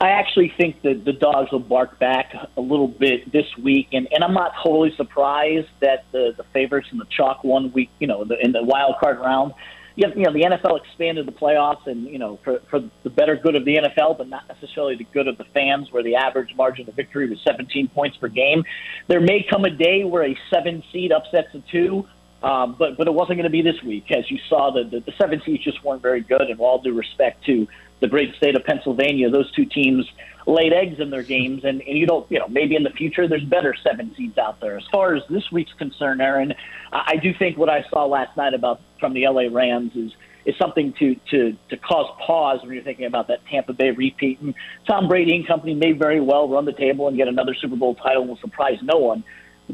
I 0.00 0.08
actually 0.08 0.54
think 0.56 0.80
that 0.80 1.04
the 1.04 1.12
dogs 1.12 1.52
will 1.52 1.58
bark 1.58 1.98
back 1.98 2.32
a 2.56 2.60
little 2.60 2.88
bit 2.88 3.30
this 3.30 3.44
week, 3.58 3.88
and, 3.92 4.08
and 4.10 4.24
I'm 4.24 4.32
not 4.32 4.52
totally 4.62 4.94
surprised 4.96 5.68
that 5.80 6.06
the, 6.12 6.32
the 6.34 6.44
favorites 6.54 6.88
in 6.90 6.96
the 6.96 7.04
chalk 7.14 7.44
one 7.44 7.70
week, 7.72 7.90
you 7.98 8.06
know, 8.06 8.24
the, 8.24 8.42
in 8.42 8.52
the 8.52 8.62
wild 8.62 8.94
card 8.98 9.18
round, 9.18 9.52
you, 10.00 10.22
know, 10.22 10.32
the 10.32 10.42
NFL 10.42 10.80
expanded 10.80 11.26
the 11.26 11.32
playoffs, 11.32 11.86
and 11.86 12.04
you 12.04 12.18
know, 12.18 12.38
for 12.42 12.60
for 12.70 12.80
the 13.02 13.10
better 13.10 13.36
good 13.36 13.54
of 13.54 13.64
the 13.64 13.76
NFL, 13.76 14.18
but 14.18 14.28
not 14.28 14.48
necessarily 14.48 14.96
the 14.96 15.06
good 15.12 15.28
of 15.28 15.36
the 15.38 15.44
fans, 15.52 15.88
where 15.90 16.02
the 16.02 16.16
average 16.16 16.54
margin 16.56 16.88
of 16.88 16.94
victory 16.94 17.28
was 17.28 17.38
17 17.46 17.88
points 17.88 18.16
per 18.16 18.28
game. 18.28 18.64
There 19.08 19.20
may 19.20 19.46
come 19.48 19.64
a 19.64 19.70
day 19.70 20.04
where 20.04 20.24
a 20.24 20.36
seven 20.52 20.82
seed 20.92 21.12
upsets 21.12 21.48
a 21.54 21.62
two. 21.70 22.06
Um, 22.42 22.74
but 22.78 22.96
but 22.96 23.06
it 23.06 23.12
wasn't 23.12 23.36
going 23.36 23.44
to 23.44 23.50
be 23.50 23.62
this 23.62 23.82
week, 23.82 24.10
as 24.10 24.30
you 24.30 24.38
saw. 24.48 24.70
The, 24.70 24.84
the 24.84 25.00
the 25.00 25.12
seven 25.18 25.42
seeds 25.44 25.62
just 25.62 25.84
weren't 25.84 26.02
very 26.02 26.22
good, 26.22 26.42
and 26.42 26.58
all 26.58 26.80
due 26.80 26.94
respect 26.94 27.44
to 27.46 27.68
the 28.00 28.08
great 28.08 28.34
state 28.36 28.56
of 28.56 28.64
Pennsylvania, 28.64 29.30
those 29.30 29.50
two 29.52 29.66
teams 29.66 30.06
laid 30.46 30.72
eggs 30.72 30.98
in 31.00 31.10
their 31.10 31.22
games, 31.22 31.64
and, 31.64 31.82
and 31.82 31.98
you 31.98 32.06
don't, 32.06 32.30
you 32.30 32.38
know, 32.38 32.48
maybe 32.48 32.74
in 32.74 32.82
the 32.82 32.90
future 32.90 33.28
there's 33.28 33.44
better 33.44 33.74
seven 33.82 34.14
seeds 34.16 34.38
out 34.38 34.60
there. 34.60 34.76
As 34.76 34.84
far 34.90 35.14
as 35.14 35.22
this 35.28 35.50
week's 35.52 35.72
concerned, 35.74 36.20
Aaron, 36.20 36.54
I, 36.92 37.12
I 37.12 37.16
do 37.16 37.32
think 37.38 37.58
what 37.58 37.68
I 37.68 37.84
saw 37.90 38.06
last 38.06 38.36
night 38.36 38.54
about 38.54 38.80
from 38.98 39.12
the 39.12 39.26
LA 39.26 39.48
Rams 39.52 39.92
is 39.94 40.12
is 40.46 40.54
something 40.56 40.94
to 40.94 41.14
to 41.30 41.54
to 41.68 41.76
cause 41.76 42.06
pause 42.26 42.60
when 42.62 42.72
you're 42.72 42.82
thinking 42.82 43.04
about 43.04 43.28
that 43.28 43.44
Tampa 43.46 43.74
Bay 43.74 43.90
repeat. 43.90 44.40
And 44.40 44.54
Tom 44.86 45.06
Brady 45.06 45.36
and 45.36 45.46
company 45.46 45.74
may 45.74 45.92
very 45.92 46.20
well 46.20 46.48
run 46.48 46.64
the 46.64 46.72
table 46.72 47.08
and 47.08 47.16
get 47.16 47.28
another 47.28 47.54
Super 47.54 47.76
Bowl 47.76 47.94
title 47.94 48.22
and 48.22 48.30
will 48.30 48.38
surprise 48.38 48.78
no 48.82 48.96
one. 48.96 49.22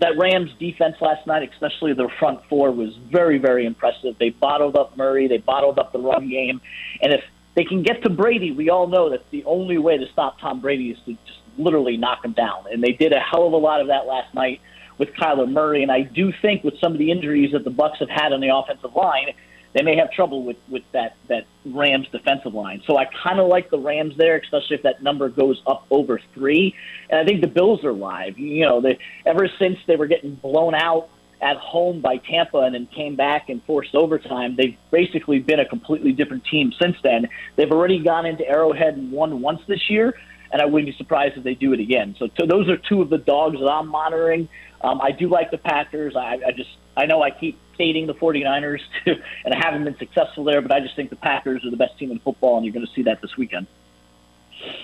That 0.00 0.18
Rams 0.18 0.50
defense 0.58 0.96
last 1.00 1.26
night, 1.26 1.48
especially 1.52 1.94
their 1.94 2.12
front 2.18 2.40
four, 2.48 2.70
was 2.70 2.94
very, 3.10 3.38
very 3.38 3.64
impressive. 3.64 4.16
They 4.18 4.30
bottled 4.30 4.76
up 4.76 4.96
Murray, 4.96 5.26
they 5.26 5.38
bottled 5.38 5.78
up 5.78 5.92
the 5.92 5.98
run 5.98 6.28
game, 6.28 6.60
and 7.00 7.12
if 7.12 7.22
they 7.54 7.64
can 7.64 7.82
get 7.82 8.02
to 8.02 8.10
Brady, 8.10 8.52
we 8.52 8.68
all 8.68 8.86
know 8.86 9.10
that 9.10 9.24
the 9.30 9.42
only 9.44 9.78
way 9.78 9.96
to 9.96 10.04
stop 10.12 10.38
Tom 10.38 10.60
Brady 10.60 10.90
is 10.90 10.98
to 11.06 11.12
just 11.26 11.38
literally 11.56 11.96
knock 11.96 12.24
him 12.24 12.32
down. 12.32 12.64
And 12.70 12.82
they 12.82 12.92
did 12.92 13.12
a 13.12 13.18
hell 13.18 13.46
of 13.46 13.54
a 13.54 13.56
lot 13.56 13.80
of 13.80 13.86
that 13.86 14.06
last 14.06 14.34
night 14.34 14.60
with 14.98 15.08
Kyler 15.14 15.50
Murray. 15.50 15.82
And 15.82 15.90
I 15.90 16.02
do 16.02 16.32
think 16.42 16.64
with 16.64 16.78
some 16.80 16.92
of 16.92 16.98
the 16.98 17.10
injuries 17.10 17.52
that 17.52 17.64
the 17.64 17.70
Bucs 17.70 17.96
have 18.00 18.10
had 18.10 18.32
on 18.32 18.40
the 18.40 18.54
offensive 18.54 18.94
line, 18.94 19.28
they 19.76 19.82
may 19.82 19.94
have 19.96 20.10
trouble 20.10 20.42
with 20.42 20.56
with 20.70 20.84
that 20.92 21.16
that 21.28 21.44
Rams 21.66 22.08
defensive 22.10 22.54
line. 22.54 22.82
So 22.86 22.96
I 22.96 23.04
kind 23.04 23.38
of 23.38 23.46
like 23.46 23.68
the 23.68 23.78
Rams 23.78 24.16
there, 24.16 24.38
especially 24.38 24.76
if 24.76 24.82
that 24.84 25.02
number 25.02 25.28
goes 25.28 25.62
up 25.66 25.84
over 25.90 26.18
three. 26.32 26.74
And 27.10 27.20
I 27.20 27.24
think 27.26 27.42
the 27.42 27.46
Bills 27.46 27.84
are 27.84 27.92
live. 27.92 28.38
You 28.38 28.64
know, 28.64 28.80
they 28.80 28.98
ever 29.26 29.50
since 29.58 29.78
they 29.86 29.96
were 29.96 30.06
getting 30.06 30.34
blown 30.36 30.74
out 30.74 31.10
at 31.42 31.58
home 31.58 32.00
by 32.00 32.16
Tampa 32.16 32.60
and 32.60 32.74
then 32.74 32.86
came 32.86 33.16
back 33.16 33.50
and 33.50 33.62
forced 33.64 33.94
overtime. 33.94 34.56
They've 34.56 34.78
basically 34.90 35.40
been 35.40 35.60
a 35.60 35.66
completely 35.66 36.12
different 36.12 36.46
team 36.46 36.72
since 36.80 36.96
then. 37.02 37.28
They've 37.56 37.70
already 37.70 37.98
gone 37.98 38.24
into 38.24 38.48
Arrowhead 38.48 38.96
and 38.96 39.12
won 39.12 39.42
once 39.42 39.60
this 39.68 39.90
year, 39.90 40.18
and 40.52 40.62
I 40.62 40.64
wouldn't 40.64 40.90
be 40.90 40.96
surprised 40.96 41.36
if 41.36 41.44
they 41.44 41.52
do 41.52 41.74
it 41.74 41.80
again. 41.80 42.16
So, 42.18 42.28
so 42.40 42.46
those 42.46 42.70
are 42.70 42.78
two 42.78 43.02
of 43.02 43.10
the 43.10 43.18
dogs 43.18 43.58
that 43.58 43.68
I'm 43.68 43.88
monitoring. 43.88 44.48
Um, 44.80 45.02
I 45.02 45.10
do 45.10 45.28
like 45.28 45.50
the 45.50 45.58
Packers. 45.58 46.16
I, 46.16 46.38
I 46.46 46.52
just 46.52 46.70
I 46.96 47.04
know 47.04 47.20
I 47.20 47.30
keep 47.30 47.58
fading 47.76 48.06
the 48.06 48.14
49ers, 48.14 48.80
to, 49.04 49.16
and 49.44 49.54
I 49.54 49.58
haven't 49.58 49.84
been 49.84 49.96
successful 49.98 50.44
there, 50.44 50.60
but 50.60 50.72
I 50.72 50.80
just 50.80 50.96
think 50.96 51.10
the 51.10 51.16
Packers 51.16 51.64
are 51.64 51.70
the 51.70 51.76
best 51.76 51.98
team 51.98 52.10
in 52.10 52.18
football, 52.18 52.56
and 52.56 52.64
you're 52.64 52.74
going 52.74 52.86
to 52.86 52.92
see 52.92 53.02
that 53.02 53.20
this 53.20 53.36
weekend. 53.36 53.66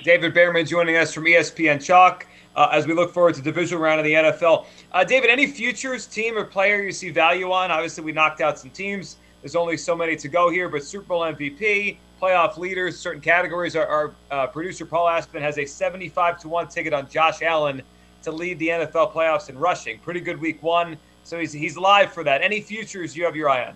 David 0.02 0.34
Bearman 0.34 0.66
joining 0.66 0.96
us 0.96 1.12
from 1.12 1.24
ESPN 1.24 1.82
Chalk 1.82 2.26
uh, 2.56 2.68
as 2.72 2.86
we 2.86 2.94
look 2.94 3.12
forward 3.12 3.34
to 3.34 3.42
divisional 3.42 3.82
round 3.82 4.00
of 4.00 4.04
the 4.04 4.12
NFL. 4.12 4.66
Uh, 4.92 5.04
David, 5.04 5.30
any 5.30 5.46
futures 5.46 6.06
team 6.06 6.36
or 6.36 6.44
player 6.44 6.82
you 6.82 6.92
see 6.92 7.10
value 7.10 7.50
on? 7.50 7.70
Obviously, 7.70 8.04
we 8.04 8.12
knocked 8.12 8.40
out 8.40 8.58
some 8.58 8.70
teams. 8.70 9.16
There's 9.40 9.56
only 9.56 9.76
so 9.76 9.96
many 9.96 10.16
to 10.16 10.28
go 10.28 10.50
here, 10.50 10.68
but 10.68 10.84
Super 10.84 11.06
Bowl 11.06 11.22
MVP, 11.22 11.96
playoff 12.20 12.56
leaders, 12.56 12.98
certain 12.98 13.20
categories. 13.20 13.74
Our, 13.74 13.86
our 13.86 14.14
uh, 14.30 14.46
producer 14.46 14.86
Paul 14.86 15.08
Aspen 15.08 15.42
has 15.42 15.58
a 15.58 15.64
75 15.64 16.40
to 16.40 16.48
one 16.48 16.68
ticket 16.68 16.92
on 16.92 17.08
Josh 17.08 17.42
Allen 17.42 17.82
to 18.22 18.30
lead 18.30 18.58
the 18.58 18.68
NFL 18.68 19.12
playoffs 19.12 19.48
in 19.48 19.58
rushing. 19.58 19.98
Pretty 19.98 20.20
good 20.20 20.40
week 20.40 20.62
one, 20.62 20.96
so 21.24 21.38
he's 21.38 21.52
he's 21.52 21.76
live 21.76 22.12
for 22.12 22.24
that. 22.24 22.42
Any 22.42 22.60
futures 22.60 23.16
you 23.16 23.24
have 23.24 23.36
your 23.36 23.48
eye 23.48 23.66
on? 23.66 23.74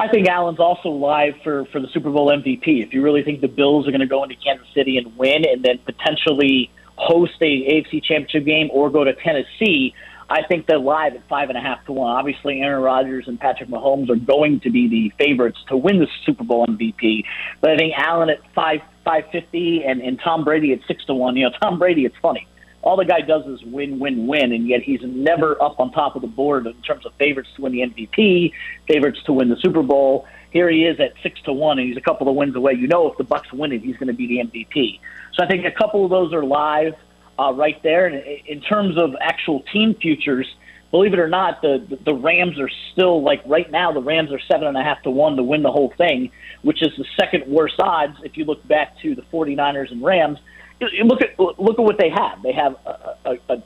I 0.00 0.08
think 0.08 0.26
Allen's 0.26 0.58
also 0.58 0.88
live 0.88 1.34
for, 1.44 1.66
for 1.66 1.78
the 1.78 1.88
Super 1.88 2.10
Bowl 2.10 2.28
MVP. 2.28 2.82
If 2.82 2.94
you 2.94 3.02
really 3.02 3.22
think 3.22 3.40
the 3.40 3.48
Bills 3.48 3.86
are 3.86 3.90
going 3.90 4.00
to 4.00 4.06
go 4.06 4.22
into 4.22 4.36
Kansas 4.36 4.66
City 4.74 4.96
and 4.96 5.16
win 5.18 5.44
and 5.44 5.62
then 5.62 5.78
potentially 5.78 6.70
host 6.96 7.34
a 7.40 7.44
AFC 7.44 8.02
championship 8.02 8.44
game 8.44 8.70
or 8.72 8.90
go 8.90 9.04
to 9.04 9.12
Tennessee, 9.12 9.94
I 10.30 10.42
think 10.48 10.66
they're 10.66 10.78
live 10.78 11.14
at 11.14 11.28
five 11.28 11.50
and 11.50 11.58
a 11.58 11.60
half 11.60 11.84
to 11.86 11.92
one. 11.92 12.10
Obviously, 12.10 12.62
Aaron 12.62 12.82
Rodgers 12.82 13.28
and 13.28 13.38
Patrick 13.38 13.68
Mahomes 13.68 14.08
are 14.08 14.16
going 14.16 14.60
to 14.60 14.70
be 14.70 14.88
the 14.88 15.12
favorites 15.18 15.58
to 15.68 15.76
win 15.76 15.98
the 15.98 16.08
Super 16.24 16.42
Bowl 16.42 16.66
MVP. 16.66 17.24
But 17.60 17.72
I 17.72 17.76
think 17.76 17.92
Allen 17.96 18.30
at 18.30 18.38
five 18.54 18.80
five 19.04 19.24
fifty 19.30 19.84
and, 19.84 20.00
and 20.00 20.18
Tom 20.18 20.42
Brady 20.42 20.72
at 20.72 20.80
six 20.88 21.04
to 21.04 21.14
one. 21.14 21.36
You 21.36 21.50
know, 21.50 21.56
Tom 21.60 21.78
Brady, 21.78 22.06
it's 22.06 22.16
funny. 22.22 22.48
All 22.82 22.96
the 22.96 23.04
guy 23.04 23.20
does 23.20 23.46
is 23.46 23.62
win, 23.64 23.98
win, 23.98 24.26
win, 24.26 24.52
and 24.52 24.66
yet 24.66 24.82
he's 24.82 25.00
never 25.02 25.60
up 25.62 25.78
on 25.78 25.92
top 25.92 26.16
of 26.16 26.22
the 26.22 26.28
board 26.28 26.66
in 26.66 26.74
terms 26.82 27.06
of 27.06 27.12
favorites 27.14 27.48
to 27.56 27.62
win 27.62 27.72
the 27.72 27.80
MVP, 27.80 28.52
favorites 28.88 29.20
to 29.26 29.32
win 29.32 29.48
the 29.48 29.56
Super 29.56 29.82
Bowl. 29.82 30.26
Here 30.50 30.68
he 30.68 30.84
is 30.84 30.98
at 31.00 31.12
six 31.22 31.40
to 31.42 31.52
one, 31.52 31.78
and 31.78 31.88
he's 31.88 31.96
a 31.96 32.00
couple 32.00 32.28
of 32.28 32.34
wins 32.34 32.56
away. 32.56 32.72
You 32.72 32.88
know, 32.88 33.10
if 33.10 33.16
the 33.16 33.24
Bucs 33.24 33.52
win 33.52 33.72
it, 33.72 33.82
he's 33.82 33.96
going 33.96 34.08
to 34.08 34.12
be 34.12 34.26
the 34.26 34.38
MVP. 34.38 35.00
So 35.34 35.44
I 35.44 35.46
think 35.46 35.64
a 35.64 35.70
couple 35.70 36.04
of 36.04 36.10
those 36.10 36.32
are 36.34 36.44
live 36.44 36.94
uh, 37.38 37.52
right 37.54 37.80
there. 37.82 38.06
And 38.06 38.22
in 38.46 38.60
terms 38.60 38.98
of 38.98 39.14
actual 39.20 39.60
team 39.72 39.94
futures, 39.94 40.46
believe 40.92 41.12
it 41.12 41.18
or 41.18 41.28
not, 41.28 41.60
the 41.62 41.98
the 42.04 42.14
Rams 42.14 42.60
are 42.60 42.70
still 42.92 43.22
like 43.22 43.42
right 43.46 43.68
now. 43.68 43.90
The 43.90 44.02
Rams 44.02 44.30
are 44.30 44.38
seven 44.48 44.68
and 44.68 44.76
a 44.76 44.82
half 44.84 45.02
to 45.02 45.10
one 45.10 45.34
to 45.36 45.42
win 45.42 45.62
the 45.62 45.72
whole 45.72 45.92
thing, 45.98 46.30
which 46.62 46.82
is 46.82 46.90
the 46.96 47.04
second 47.18 47.46
worst 47.48 47.80
odds 47.80 48.18
if 48.22 48.36
you 48.36 48.44
look 48.44 48.66
back 48.68 48.96
to 49.00 49.16
the 49.16 49.22
49ers 49.22 49.90
and 49.90 50.04
Rams. 50.04 50.38
Look 50.80 51.22
at 51.22 51.38
look 51.40 51.78
at 51.78 51.82
what 51.82 51.98
they 51.98 52.10
have. 52.10 52.42
They 52.42 52.52
have 52.52 52.76
a, 52.86 53.16
a, 53.24 53.38
a 53.48 53.62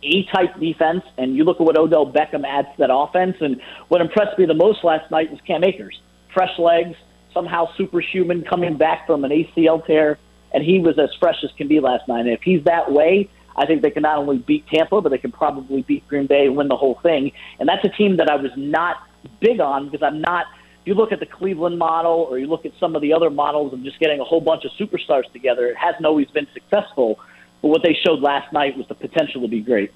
a 0.00 0.22
type 0.32 0.58
defense, 0.58 1.02
and 1.18 1.36
you 1.36 1.44
look 1.44 1.60
at 1.60 1.66
what 1.66 1.76
Odell 1.76 2.10
Beckham 2.10 2.46
adds 2.46 2.68
to 2.68 2.78
that 2.78 2.90
offense. 2.94 3.36
And 3.40 3.60
what 3.88 4.00
impressed 4.00 4.38
me 4.38 4.46
the 4.46 4.54
most 4.54 4.84
last 4.84 5.10
night 5.10 5.30
was 5.30 5.40
Cam 5.46 5.64
Akers, 5.64 6.00
fresh 6.32 6.56
legs, 6.58 6.96
somehow 7.34 7.66
superhuman, 7.76 8.44
coming 8.44 8.76
back 8.76 9.06
from 9.06 9.24
an 9.24 9.32
ACL 9.32 9.84
tear 9.84 10.18
and 10.52 10.64
he 10.64 10.78
was 10.78 10.98
as 10.98 11.10
fresh 11.20 11.36
as 11.44 11.50
can 11.56 11.68
be 11.68 11.80
last 11.80 12.08
night. 12.08 12.20
And 12.20 12.30
if 12.30 12.42
he's 12.42 12.64
that 12.64 12.90
way, 12.90 13.28
I 13.58 13.66
think 13.66 13.82
they 13.82 13.90
can 13.90 14.02
not 14.02 14.18
only 14.18 14.38
beat 14.38 14.66
Tampa, 14.68 15.00
but 15.00 15.08
they 15.10 15.18
can 15.18 15.32
probably 15.32 15.82
beat 15.82 16.06
Green 16.08 16.26
Bay 16.26 16.46
and 16.46 16.56
win 16.56 16.68
the 16.68 16.76
whole 16.76 16.98
thing. 17.02 17.32
And 17.58 17.68
that's 17.68 17.84
a 17.84 17.88
team 17.88 18.16
that 18.18 18.30
I 18.30 18.36
was 18.36 18.52
not 18.56 18.96
big 19.40 19.60
on 19.60 19.88
because 19.88 20.02
I'm 20.02 20.20
not. 20.20 20.46
You 20.84 20.94
look 20.94 21.12
at 21.12 21.20
the 21.20 21.26
Cleveland 21.26 21.78
model 21.78 22.26
or 22.30 22.38
you 22.38 22.46
look 22.46 22.64
at 22.64 22.72
some 22.80 22.96
of 22.96 23.02
the 23.02 23.12
other 23.12 23.28
models 23.28 23.74
of 23.74 23.82
just 23.82 23.98
getting 23.98 24.20
a 24.20 24.24
whole 24.24 24.40
bunch 24.40 24.64
of 24.64 24.70
superstars 24.72 25.30
together, 25.32 25.66
it 25.66 25.76
hasn't 25.76 26.06
always 26.06 26.28
been 26.28 26.46
successful. 26.54 27.18
But 27.60 27.68
what 27.68 27.82
they 27.82 27.94
showed 28.06 28.20
last 28.20 28.52
night 28.52 28.76
was 28.76 28.86
the 28.86 28.94
potential 28.94 29.42
to 29.42 29.48
be 29.48 29.60
great. 29.60 29.92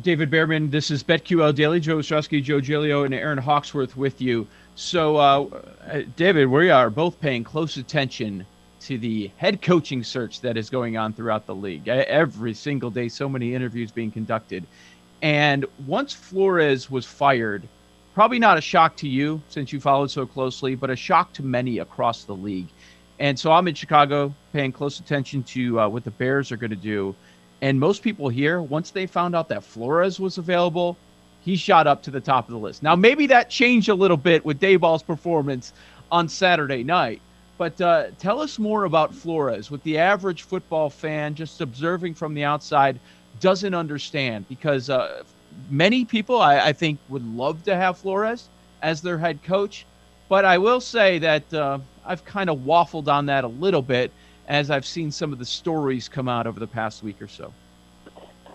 David 0.00 0.30
Bearman, 0.30 0.70
this 0.70 0.90
is 0.90 1.02
BetQL 1.02 1.54
Daily. 1.54 1.80
Joe 1.80 1.96
Ostrowski, 1.96 2.42
Joe 2.42 2.60
Giglio, 2.60 3.04
and 3.04 3.12
Aaron 3.12 3.38
Hawksworth 3.38 3.96
with 3.96 4.20
you. 4.20 4.46
So, 4.74 5.16
uh 5.16 6.02
David, 6.16 6.46
we 6.46 6.70
are 6.70 6.88
both 6.88 7.20
paying 7.20 7.42
close 7.42 7.76
attention 7.76 8.46
to 8.86 8.98
the 8.98 9.30
head 9.36 9.62
coaching 9.62 10.02
search 10.02 10.40
that 10.40 10.56
is 10.56 10.70
going 10.70 10.96
on 10.96 11.12
throughout 11.12 11.46
the 11.46 11.54
league. 11.54 11.88
Every 11.88 12.54
single 12.54 12.90
day, 12.90 13.08
so 13.08 13.28
many 13.28 13.54
interviews 13.54 13.90
being 13.90 14.10
conducted. 14.10 14.66
And 15.22 15.64
once 15.86 16.12
Flores 16.12 16.90
was 16.90 17.06
fired, 17.06 17.66
probably 18.14 18.38
not 18.38 18.58
a 18.58 18.60
shock 18.60 18.96
to 18.96 19.08
you 19.08 19.40
since 19.48 19.72
you 19.72 19.80
followed 19.80 20.10
so 20.10 20.26
closely, 20.26 20.74
but 20.74 20.90
a 20.90 20.96
shock 20.96 21.32
to 21.34 21.42
many 21.42 21.78
across 21.78 22.24
the 22.24 22.34
league. 22.34 22.68
And 23.18 23.38
so 23.38 23.52
I'm 23.52 23.68
in 23.68 23.74
Chicago 23.74 24.34
paying 24.52 24.72
close 24.72 24.98
attention 24.98 25.44
to 25.44 25.80
uh, 25.80 25.88
what 25.88 26.02
the 26.02 26.10
Bears 26.10 26.50
are 26.50 26.56
going 26.56 26.70
to 26.70 26.76
do. 26.76 27.14
And 27.60 27.78
most 27.78 28.02
people 28.02 28.28
here, 28.28 28.60
once 28.60 28.90
they 28.90 29.06
found 29.06 29.36
out 29.36 29.48
that 29.50 29.62
Flores 29.62 30.18
was 30.18 30.38
available, 30.38 30.96
he 31.42 31.54
shot 31.54 31.86
up 31.86 32.02
to 32.02 32.10
the 32.10 32.20
top 32.20 32.48
of 32.48 32.52
the 32.52 32.58
list. 32.58 32.82
Now, 32.82 32.96
maybe 32.96 33.26
that 33.28 33.48
changed 33.48 33.88
a 33.88 33.94
little 33.94 34.16
bit 34.16 34.44
with 34.44 34.60
Daboll's 34.60 35.04
performance 35.04 35.72
on 36.10 36.28
Saturday 36.28 36.82
night. 36.82 37.20
But 37.58 37.80
uh, 37.80 38.06
tell 38.18 38.40
us 38.40 38.58
more 38.58 38.84
about 38.84 39.14
Flores, 39.14 39.70
what 39.70 39.82
the 39.82 39.98
average 39.98 40.42
football 40.42 40.90
fan 40.90 41.34
just 41.34 41.60
observing 41.60 42.14
from 42.14 42.34
the 42.34 42.44
outside 42.44 42.98
doesn't 43.40 43.74
understand 43.74 44.48
because 44.48 44.90
uh, 44.90 45.22
many 45.70 46.04
people, 46.04 46.40
I, 46.40 46.58
I, 46.58 46.72
think, 46.72 46.98
would 47.08 47.26
love 47.36 47.62
to 47.64 47.76
have 47.76 47.98
Flores 47.98 48.48
as 48.82 49.02
their 49.02 49.18
head 49.18 49.42
coach. 49.42 49.86
But 50.28 50.44
I 50.44 50.58
will 50.58 50.80
say 50.80 51.18
that 51.18 51.52
uh, 51.52 51.78
I've 52.06 52.24
kind 52.24 52.48
of 52.48 52.60
waffled 52.60 53.08
on 53.08 53.26
that 53.26 53.44
a 53.44 53.48
little 53.48 53.82
bit 53.82 54.10
as 54.48 54.70
I've 54.70 54.86
seen 54.86 55.10
some 55.10 55.32
of 55.32 55.38
the 55.38 55.44
stories 55.44 56.08
come 56.08 56.28
out 56.28 56.46
over 56.46 56.58
the 56.58 56.66
past 56.66 57.02
week 57.02 57.20
or 57.20 57.28
so. 57.28 57.52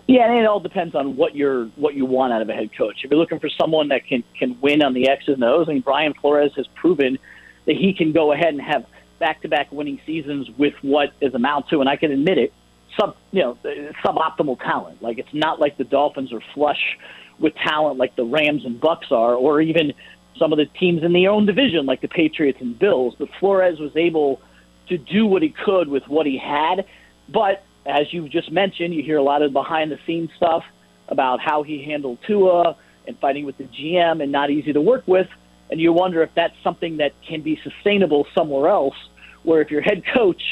Yeah, 0.06 0.24
and 0.24 0.38
it 0.38 0.46
all 0.46 0.60
depends 0.60 0.94
on 0.94 1.16
what 1.16 1.36
you're 1.36 1.66
what 1.76 1.94
you 1.94 2.06
want 2.06 2.32
out 2.32 2.40
of 2.40 2.48
a 2.48 2.54
head 2.54 2.70
coach. 2.76 3.04
If 3.04 3.10
you're 3.10 3.20
looking 3.20 3.38
for 3.38 3.50
someone 3.50 3.88
that 3.88 4.06
can 4.06 4.24
can 4.38 4.58
win 4.60 4.82
on 4.82 4.94
the 4.94 5.06
X's 5.08 5.34
and 5.34 5.44
O's, 5.44 5.68
I 5.68 5.74
mean 5.74 5.82
Brian 5.82 6.14
Flores 6.14 6.52
has 6.56 6.66
proven 6.68 7.18
that 7.68 7.76
he 7.76 7.94
can 7.94 8.12
go 8.12 8.32
ahead 8.32 8.48
and 8.48 8.60
have 8.60 8.84
back-to-back 9.20 9.70
winning 9.70 10.00
seasons 10.06 10.48
with 10.58 10.74
what 10.82 11.10
is 11.20 11.34
amount 11.34 11.68
to, 11.68 11.80
and 11.80 11.88
I 11.88 11.96
can 11.96 12.10
admit 12.10 12.38
it, 12.38 12.52
sub 12.98 13.14
you 13.30 13.42
know 13.42 13.58
suboptimal 14.04 14.58
talent. 14.60 15.02
Like 15.02 15.18
it's 15.18 15.32
not 15.32 15.60
like 15.60 15.76
the 15.76 15.84
Dolphins 15.84 16.32
are 16.32 16.42
flush 16.54 16.98
with 17.38 17.54
talent 17.54 17.98
like 17.98 18.16
the 18.16 18.24
Rams 18.24 18.64
and 18.64 18.80
Bucs 18.80 19.12
are, 19.12 19.34
or 19.34 19.60
even 19.60 19.92
some 20.38 20.52
of 20.52 20.58
the 20.58 20.66
teams 20.66 21.02
in 21.04 21.12
their 21.12 21.30
own 21.30 21.46
division 21.46 21.86
like 21.86 22.00
the 22.00 22.08
Patriots 22.08 22.58
and 22.60 22.78
Bills. 22.78 23.14
But 23.18 23.28
Flores 23.38 23.78
was 23.78 23.94
able 23.96 24.40
to 24.88 24.96
do 24.96 25.26
what 25.26 25.42
he 25.42 25.50
could 25.50 25.88
with 25.88 26.04
what 26.08 26.26
he 26.26 26.38
had. 26.38 26.86
But 27.28 27.64
as 27.84 28.12
you 28.12 28.28
just 28.28 28.50
mentioned, 28.50 28.94
you 28.94 29.02
hear 29.02 29.18
a 29.18 29.22
lot 29.22 29.42
of 29.42 29.52
behind 29.52 29.92
the 29.92 29.98
scenes 30.06 30.30
stuff 30.36 30.64
about 31.08 31.40
how 31.40 31.62
he 31.62 31.84
handled 31.84 32.18
Tua 32.26 32.76
and 33.06 33.18
fighting 33.18 33.44
with 33.46 33.58
the 33.58 33.64
GM 33.64 34.22
and 34.22 34.32
not 34.32 34.50
easy 34.50 34.72
to 34.72 34.80
work 34.80 35.04
with. 35.06 35.28
And 35.70 35.80
you 35.80 35.92
wonder 35.92 36.22
if 36.22 36.30
that's 36.34 36.54
something 36.62 36.98
that 36.98 37.12
can 37.26 37.42
be 37.42 37.60
sustainable 37.62 38.26
somewhere 38.34 38.70
else, 38.70 38.96
where 39.42 39.60
if 39.60 39.70
your 39.70 39.82
head 39.82 40.02
coach 40.14 40.42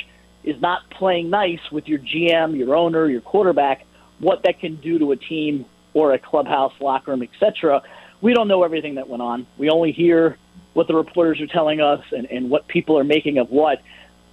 is 0.44 0.60
not 0.60 0.88
playing 0.90 1.30
nice 1.30 1.60
with 1.72 1.88
your 1.88 1.98
GM, 1.98 2.56
your 2.56 2.76
owner, 2.76 3.08
your 3.08 3.20
quarterback, 3.20 3.84
what 4.18 4.42
that 4.44 4.60
can 4.60 4.76
do 4.76 4.98
to 4.98 5.12
a 5.12 5.16
team 5.16 5.66
or 5.94 6.12
a 6.12 6.18
clubhouse, 6.18 6.72
locker 6.80 7.10
room, 7.10 7.22
etc. 7.22 7.82
We 8.20 8.34
don't 8.34 8.48
know 8.48 8.62
everything 8.62 8.96
that 8.96 9.08
went 9.08 9.22
on. 9.22 9.46
We 9.58 9.70
only 9.70 9.92
hear 9.92 10.38
what 10.74 10.88
the 10.88 10.94
reporters 10.94 11.40
are 11.40 11.46
telling 11.46 11.80
us 11.80 12.04
and, 12.12 12.26
and 12.26 12.50
what 12.50 12.68
people 12.68 12.98
are 12.98 13.04
making 13.04 13.38
of 13.38 13.50
what. 13.50 13.82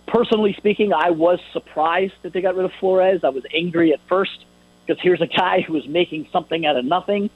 Personally 0.07 0.53
speaking, 0.57 0.91
I 0.93 1.11
was 1.11 1.39
surprised 1.53 2.13
that 2.23 2.33
they 2.33 2.41
got 2.41 2.55
rid 2.55 2.65
of 2.65 2.71
Flores. 2.79 3.21
I 3.23 3.29
was 3.29 3.43
angry 3.53 3.93
at 3.93 4.01
first 4.09 4.45
because 4.85 5.01
here's 5.01 5.21
a 5.21 5.27
guy 5.27 5.61
who 5.61 5.73
was 5.73 5.87
making 5.87 6.27
something 6.31 6.65
out 6.65 6.75
of 6.75 6.83
nothing. 6.83 7.29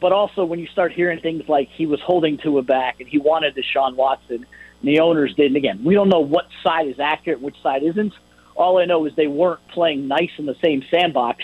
But 0.00 0.12
also, 0.12 0.44
when 0.44 0.58
you 0.58 0.66
start 0.66 0.92
hearing 0.92 1.20
things 1.20 1.48
like 1.48 1.68
he 1.70 1.86
was 1.86 2.00
holding 2.00 2.38
Tua 2.38 2.62
back 2.62 3.00
and 3.00 3.08
he 3.08 3.18
wanted 3.18 3.56
Deshaun 3.56 3.96
Watson 3.96 4.46
and 4.80 4.88
the 4.88 5.00
owners 5.00 5.34
didn't. 5.34 5.56
again, 5.56 5.82
we 5.84 5.94
don't 5.94 6.08
know 6.08 6.20
what 6.20 6.46
side 6.62 6.88
is 6.88 7.00
accurate, 7.00 7.40
which 7.40 7.56
side 7.62 7.82
isn't. 7.82 8.12
All 8.54 8.78
I 8.78 8.84
know 8.84 9.04
is 9.06 9.14
they 9.16 9.26
weren't 9.26 9.66
playing 9.68 10.08
nice 10.08 10.30
in 10.38 10.46
the 10.46 10.56
same 10.62 10.82
sandbox. 10.90 11.42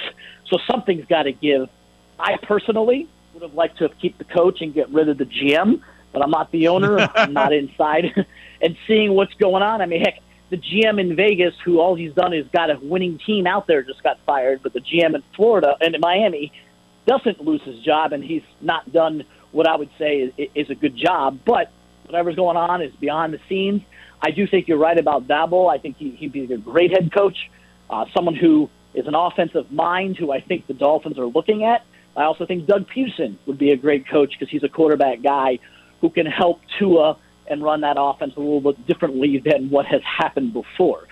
So 0.49 0.59
something's 0.71 1.06
got 1.06 1.25
to 1.25 1.32
give. 1.32 1.68
I 2.18 2.37
personally 2.42 3.09
would 3.32 3.42
have 3.42 3.54
liked 3.54 3.78
to 3.78 3.88
have 3.88 3.99
keep 3.99 4.18
the 4.18 4.25
coach 4.25 4.61
and 4.61 4.75
get 4.75 4.90
rid 4.90 5.09
of 5.09 5.18
the 5.18 5.25
GM, 5.25 5.80
but 6.12 6.23
I'm 6.23 6.30
not 6.30 6.50
the 6.52 6.68
owner. 6.68 6.99
I'm 7.14 7.32
not 7.32 7.52
inside 7.52 8.26
and 8.61 8.76
seeing 8.87 9.14
what's 9.14 9.35
going 9.35 9.62
on. 9.62 9.80
I 9.80 9.87
mean, 9.87 10.02
heck, 10.02 10.21
the 10.50 10.59
GM 10.59 11.00
in 11.00 11.16
Vegas, 11.16 11.54
who 11.64 11.80
all 11.80 11.94
he's 11.94 12.12
done 12.12 12.35
is 12.35 12.47
got 12.52 12.71
a 12.71 12.78
winning 12.82 13.18
team 13.26 13.47
out 13.47 13.66
there, 13.66 13.82
just 13.82 14.02
got 14.02 14.18
fired. 14.26 14.62
But 14.62 14.75
the 14.75 14.80
GM 14.80 15.14
in 15.14 15.23
Florida 15.35 15.76
and 15.80 15.94
in 15.94 16.00
Miami 16.00 16.52
doesn't 17.06 17.40
lose 17.40 17.62
his 17.62 17.78
job, 17.80 18.12
and 18.12 18.23
he's 18.23 18.42
not 18.61 18.92
done 18.92 19.25
what 19.50 19.68
I 19.68 19.76
would 19.76 19.90
say 19.99 20.18
is, 20.18 20.50
is 20.54 20.71
a 20.71 20.75
good 20.75 20.97
job. 20.97 21.40
But 21.44 21.71
whatever's 22.06 22.37
going 22.37 22.56
on 22.56 22.82
is 22.82 22.92
beyond 22.97 23.35
the 23.35 23.40
scenes. 23.49 23.82
I 24.21 24.30
do 24.30 24.47
think 24.47 24.68
you're 24.68 24.78
right 24.78 24.99
about 24.99 25.26
Daboll. 25.26 25.73
I 25.73 25.78
think 25.78 25.97
he, 25.97 26.11
he'd 26.11 26.32
be 26.32 26.44
a 26.52 26.56
great 26.56 26.92
head 26.92 27.12
coach, 27.12 27.50
uh, 27.90 28.06
someone 28.14 28.35
who 28.35 28.71
is 28.94 29.06
an 29.06 29.14
offensive 29.14 29.71
mind 29.73 30.16
who 30.16 30.30
I 30.32 30.40
think 30.40 30.66
the 30.66 30.75
Dolphins 30.75 31.18
are 31.18 31.26
looking 31.26 31.64
at. 31.64 31.85
I 32.16 32.25
also 32.25 32.47
think 32.47 32.66
Doug 32.66 32.88
Pederson 32.88 33.37
would 33.47 33.59
be 33.59 33.71
a 33.71 33.76
great 33.76 34.06
coach 34.06 34.32
because 34.32 34.50
he's 34.50 34.62
a 34.62 34.68
quarterback 34.68 35.23
guy 35.23 35.59
who 36.00 36.11
can 36.11 36.26
help 36.26 36.61
Tua 36.78 37.16
and 37.47 37.62
run 37.62 37.80
that 37.80 37.97
offense 37.99 38.35
a 38.37 38.40
little 38.40 38.61
bit 38.61 38.87
differently 38.87 39.38
than 39.38 39.71
what 39.71 39.87
has 39.87 40.02
happened 40.02 40.52
before. 40.52 41.06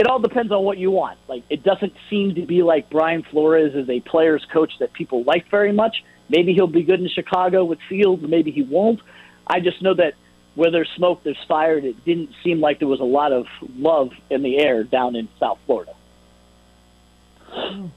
It 0.00 0.06
all 0.06 0.18
depends 0.18 0.50
on 0.50 0.64
what 0.64 0.78
you 0.78 0.90
want. 0.90 1.18
Like 1.28 1.44
it 1.50 1.62
doesn't 1.62 1.92
seem 2.08 2.34
to 2.36 2.46
be 2.46 2.62
like 2.62 2.88
Brian 2.88 3.22
Flores 3.22 3.74
is 3.74 3.86
a 3.90 4.00
players 4.00 4.42
coach 4.50 4.72
that 4.80 4.94
people 4.94 5.24
like 5.24 5.50
very 5.50 5.72
much. 5.72 6.02
Maybe 6.30 6.54
he'll 6.54 6.66
be 6.66 6.84
good 6.84 7.00
in 7.00 7.08
Chicago 7.10 7.66
with 7.66 7.80
Fields, 7.86 8.24
maybe 8.26 8.50
he 8.50 8.62
won't. 8.62 9.00
I 9.46 9.60
just 9.60 9.82
know 9.82 9.92
that 9.92 10.14
where 10.54 10.70
there's 10.70 10.88
smoke, 10.96 11.22
there's 11.22 11.44
fire. 11.46 11.76
It 11.76 12.02
didn't 12.06 12.30
seem 12.42 12.60
like 12.60 12.78
there 12.78 12.88
was 12.88 13.00
a 13.00 13.04
lot 13.04 13.32
of 13.32 13.44
love 13.76 14.12
in 14.30 14.42
the 14.42 14.58
air 14.58 14.84
down 14.84 15.16
in 15.16 15.28
South 15.38 15.58
Florida. 15.66 15.92
Hmm. 17.48 17.88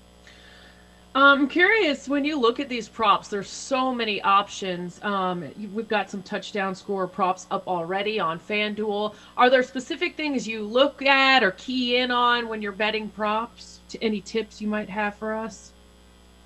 I'm 1.16 1.48
curious 1.48 2.10
when 2.10 2.26
you 2.26 2.40
look 2.40 2.60
at 2.60 2.70
these 2.70 2.90
props. 2.90 3.28
There's 3.28 3.50
so 3.50 3.94
many 3.94 4.20
options. 4.24 5.00
Um, 5.04 5.46
we've 5.72 5.88
got 5.88 6.10
some 6.10 6.24
touchdown 6.24 6.74
score 6.74 7.06
props 7.06 7.46
up 7.52 7.68
already 7.68 8.20
on 8.20 8.40
FanDuel. 8.40 9.14
Are 9.38 9.50
there 9.52 9.62
specific 9.62 10.18
things 10.18 10.48
you 10.48 10.64
look 10.64 11.04
at 11.04 11.44
or 11.44 11.52
key 11.52 11.98
in 11.98 12.10
on 12.10 12.48
when 12.48 12.64
you're 12.64 12.72
betting 12.72 13.10
props? 13.10 13.80
Any 14.02 14.22
tips 14.22 14.60
you 14.60 14.68
might 14.68 14.90
have 14.90 15.14
for 15.16 15.36
us? 15.36 15.72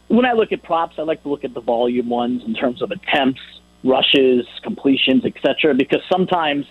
When 0.09 0.25
I 0.25 0.33
look 0.33 0.51
at 0.51 0.63
props, 0.63 0.95
I 0.99 1.03
like 1.03 1.23
to 1.23 1.29
look 1.29 1.45
at 1.45 1.53
the 1.53 1.61
volume 1.61 2.09
ones 2.09 2.43
in 2.45 2.53
terms 2.53 2.81
of 2.81 2.91
attempts, 2.91 3.41
rushes, 3.85 4.45
completions, 4.63 5.23
etc. 5.23 5.75
Because 5.75 6.01
sometimes 6.11 6.65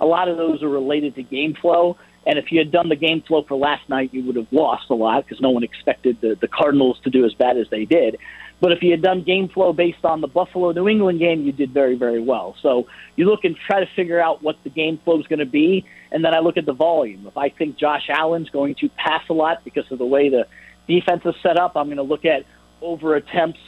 a 0.00 0.04
lot 0.06 0.28
of 0.28 0.36
those 0.36 0.62
are 0.62 0.68
related 0.68 1.14
to 1.14 1.22
game 1.22 1.54
flow. 1.54 1.96
And 2.26 2.38
if 2.38 2.52
you 2.52 2.58
had 2.58 2.70
done 2.70 2.88
the 2.88 2.96
game 2.96 3.22
flow 3.22 3.42
for 3.42 3.56
last 3.56 3.88
night, 3.88 4.12
you 4.12 4.24
would 4.24 4.36
have 4.36 4.52
lost 4.52 4.90
a 4.90 4.94
lot 4.94 5.24
because 5.24 5.40
no 5.40 5.50
one 5.50 5.62
expected 5.62 6.20
the, 6.20 6.36
the 6.40 6.48
Cardinals 6.48 6.98
to 7.04 7.10
do 7.10 7.24
as 7.24 7.32
bad 7.34 7.56
as 7.56 7.68
they 7.70 7.84
did. 7.84 8.18
But 8.60 8.72
if 8.72 8.82
you 8.82 8.90
had 8.90 9.02
done 9.02 9.22
game 9.22 9.48
flow 9.48 9.72
based 9.72 10.04
on 10.04 10.20
the 10.20 10.26
Buffalo 10.26 10.72
New 10.72 10.88
England 10.88 11.20
game, 11.20 11.42
you 11.42 11.52
did 11.52 11.72
very, 11.72 11.96
very 11.96 12.20
well. 12.20 12.56
So 12.60 12.88
you 13.14 13.26
look 13.26 13.44
and 13.44 13.56
try 13.56 13.80
to 13.80 13.86
figure 13.94 14.20
out 14.20 14.42
what 14.42 14.56
the 14.64 14.70
game 14.70 14.98
flow 15.04 15.20
is 15.20 15.26
going 15.26 15.38
to 15.38 15.46
be. 15.46 15.86
And 16.10 16.24
then 16.24 16.34
I 16.34 16.40
look 16.40 16.56
at 16.56 16.66
the 16.66 16.72
volume. 16.72 17.26
If 17.26 17.36
I 17.36 17.50
think 17.50 17.78
Josh 17.78 18.08
Allen's 18.08 18.50
going 18.50 18.74
to 18.76 18.88
pass 18.90 19.22
a 19.28 19.32
lot 19.32 19.62
because 19.64 19.90
of 19.92 19.98
the 19.98 20.06
way 20.06 20.28
the 20.28 20.46
defense 20.88 21.22
is 21.24 21.34
set 21.42 21.56
up, 21.56 21.76
I'm 21.76 21.86
going 21.86 21.98
to 21.98 22.02
look 22.02 22.24
at 22.24 22.44
over 22.82 23.14
attempts 23.14 23.60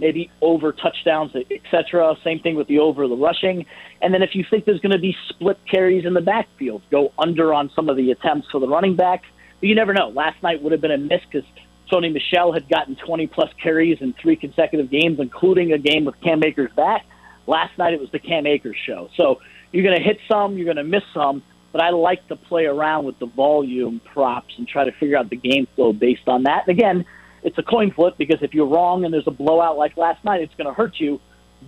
maybe 0.00 0.30
over 0.40 0.72
touchdowns, 0.72 1.32
etc. 1.50 2.16
Same 2.24 2.40
thing 2.40 2.56
with 2.56 2.66
the 2.66 2.78
over 2.78 3.06
the 3.06 3.16
rushing. 3.16 3.66
And 4.02 4.12
then 4.12 4.22
if 4.22 4.34
you 4.34 4.44
think 4.48 4.64
there's 4.64 4.80
going 4.80 4.92
to 4.92 4.98
be 4.98 5.14
split 5.28 5.58
carries 5.70 6.04
in 6.04 6.14
the 6.14 6.20
backfield, 6.20 6.82
go 6.90 7.12
under 7.18 7.54
on 7.54 7.70
some 7.76 7.88
of 7.88 7.96
the 7.96 8.10
attempts 8.10 8.48
for 8.50 8.60
the 8.60 8.68
running 8.68 8.96
back. 8.96 9.22
But 9.60 9.68
you 9.68 9.74
never 9.74 9.92
know. 9.92 10.08
Last 10.08 10.42
night 10.42 10.62
would 10.62 10.72
have 10.72 10.80
been 10.80 10.90
a 10.90 10.98
miss 10.98 11.20
because 11.30 11.48
Sony 11.90 12.12
Michel 12.12 12.52
had 12.52 12.68
gotten 12.68 12.96
20 12.96 13.26
plus 13.26 13.50
carries 13.62 14.00
in 14.00 14.14
three 14.14 14.36
consecutive 14.36 14.90
games, 14.90 15.20
including 15.20 15.72
a 15.72 15.78
game 15.78 16.04
with 16.04 16.18
Cam 16.20 16.42
Akers 16.42 16.70
back. 16.74 17.04
Last 17.46 17.76
night 17.78 17.92
it 17.92 18.00
was 18.00 18.10
the 18.10 18.18
Cam 18.18 18.46
Akers 18.46 18.76
show. 18.86 19.10
So 19.16 19.40
you're 19.72 19.84
going 19.84 19.96
to 19.96 20.02
hit 20.02 20.18
some, 20.28 20.56
you're 20.56 20.64
going 20.72 20.76
to 20.76 20.84
miss 20.84 21.02
some. 21.12 21.42
But 21.72 21.82
I 21.82 21.90
like 21.90 22.26
to 22.28 22.36
play 22.36 22.66
around 22.66 23.04
with 23.04 23.18
the 23.20 23.26
volume 23.26 24.00
props 24.12 24.54
and 24.58 24.66
try 24.66 24.84
to 24.84 24.92
figure 24.92 25.16
out 25.16 25.30
the 25.30 25.36
game 25.36 25.68
flow 25.76 25.92
based 25.92 26.26
on 26.26 26.44
that. 26.44 26.66
And 26.66 26.76
again, 26.76 27.04
it's 27.42 27.58
a 27.58 27.62
coin 27.62 27.90
flip 27.90 28.14
because 28.18 28.42
if 28.42 28.54
you're 28.54 28.66
wrong 28.66 29.04
and 29.04 29.12
there's 29.12 29.26
a 29.26 29.32
blowout 29.32 29.76
like 29.76 29.96
last 29.96 30.24
night, 30.24 30.42
it's 30.42 30.54
going 30.54 30.66
to 30.66 30.74
hurt 30.74 30.98
you. 30.98 31.20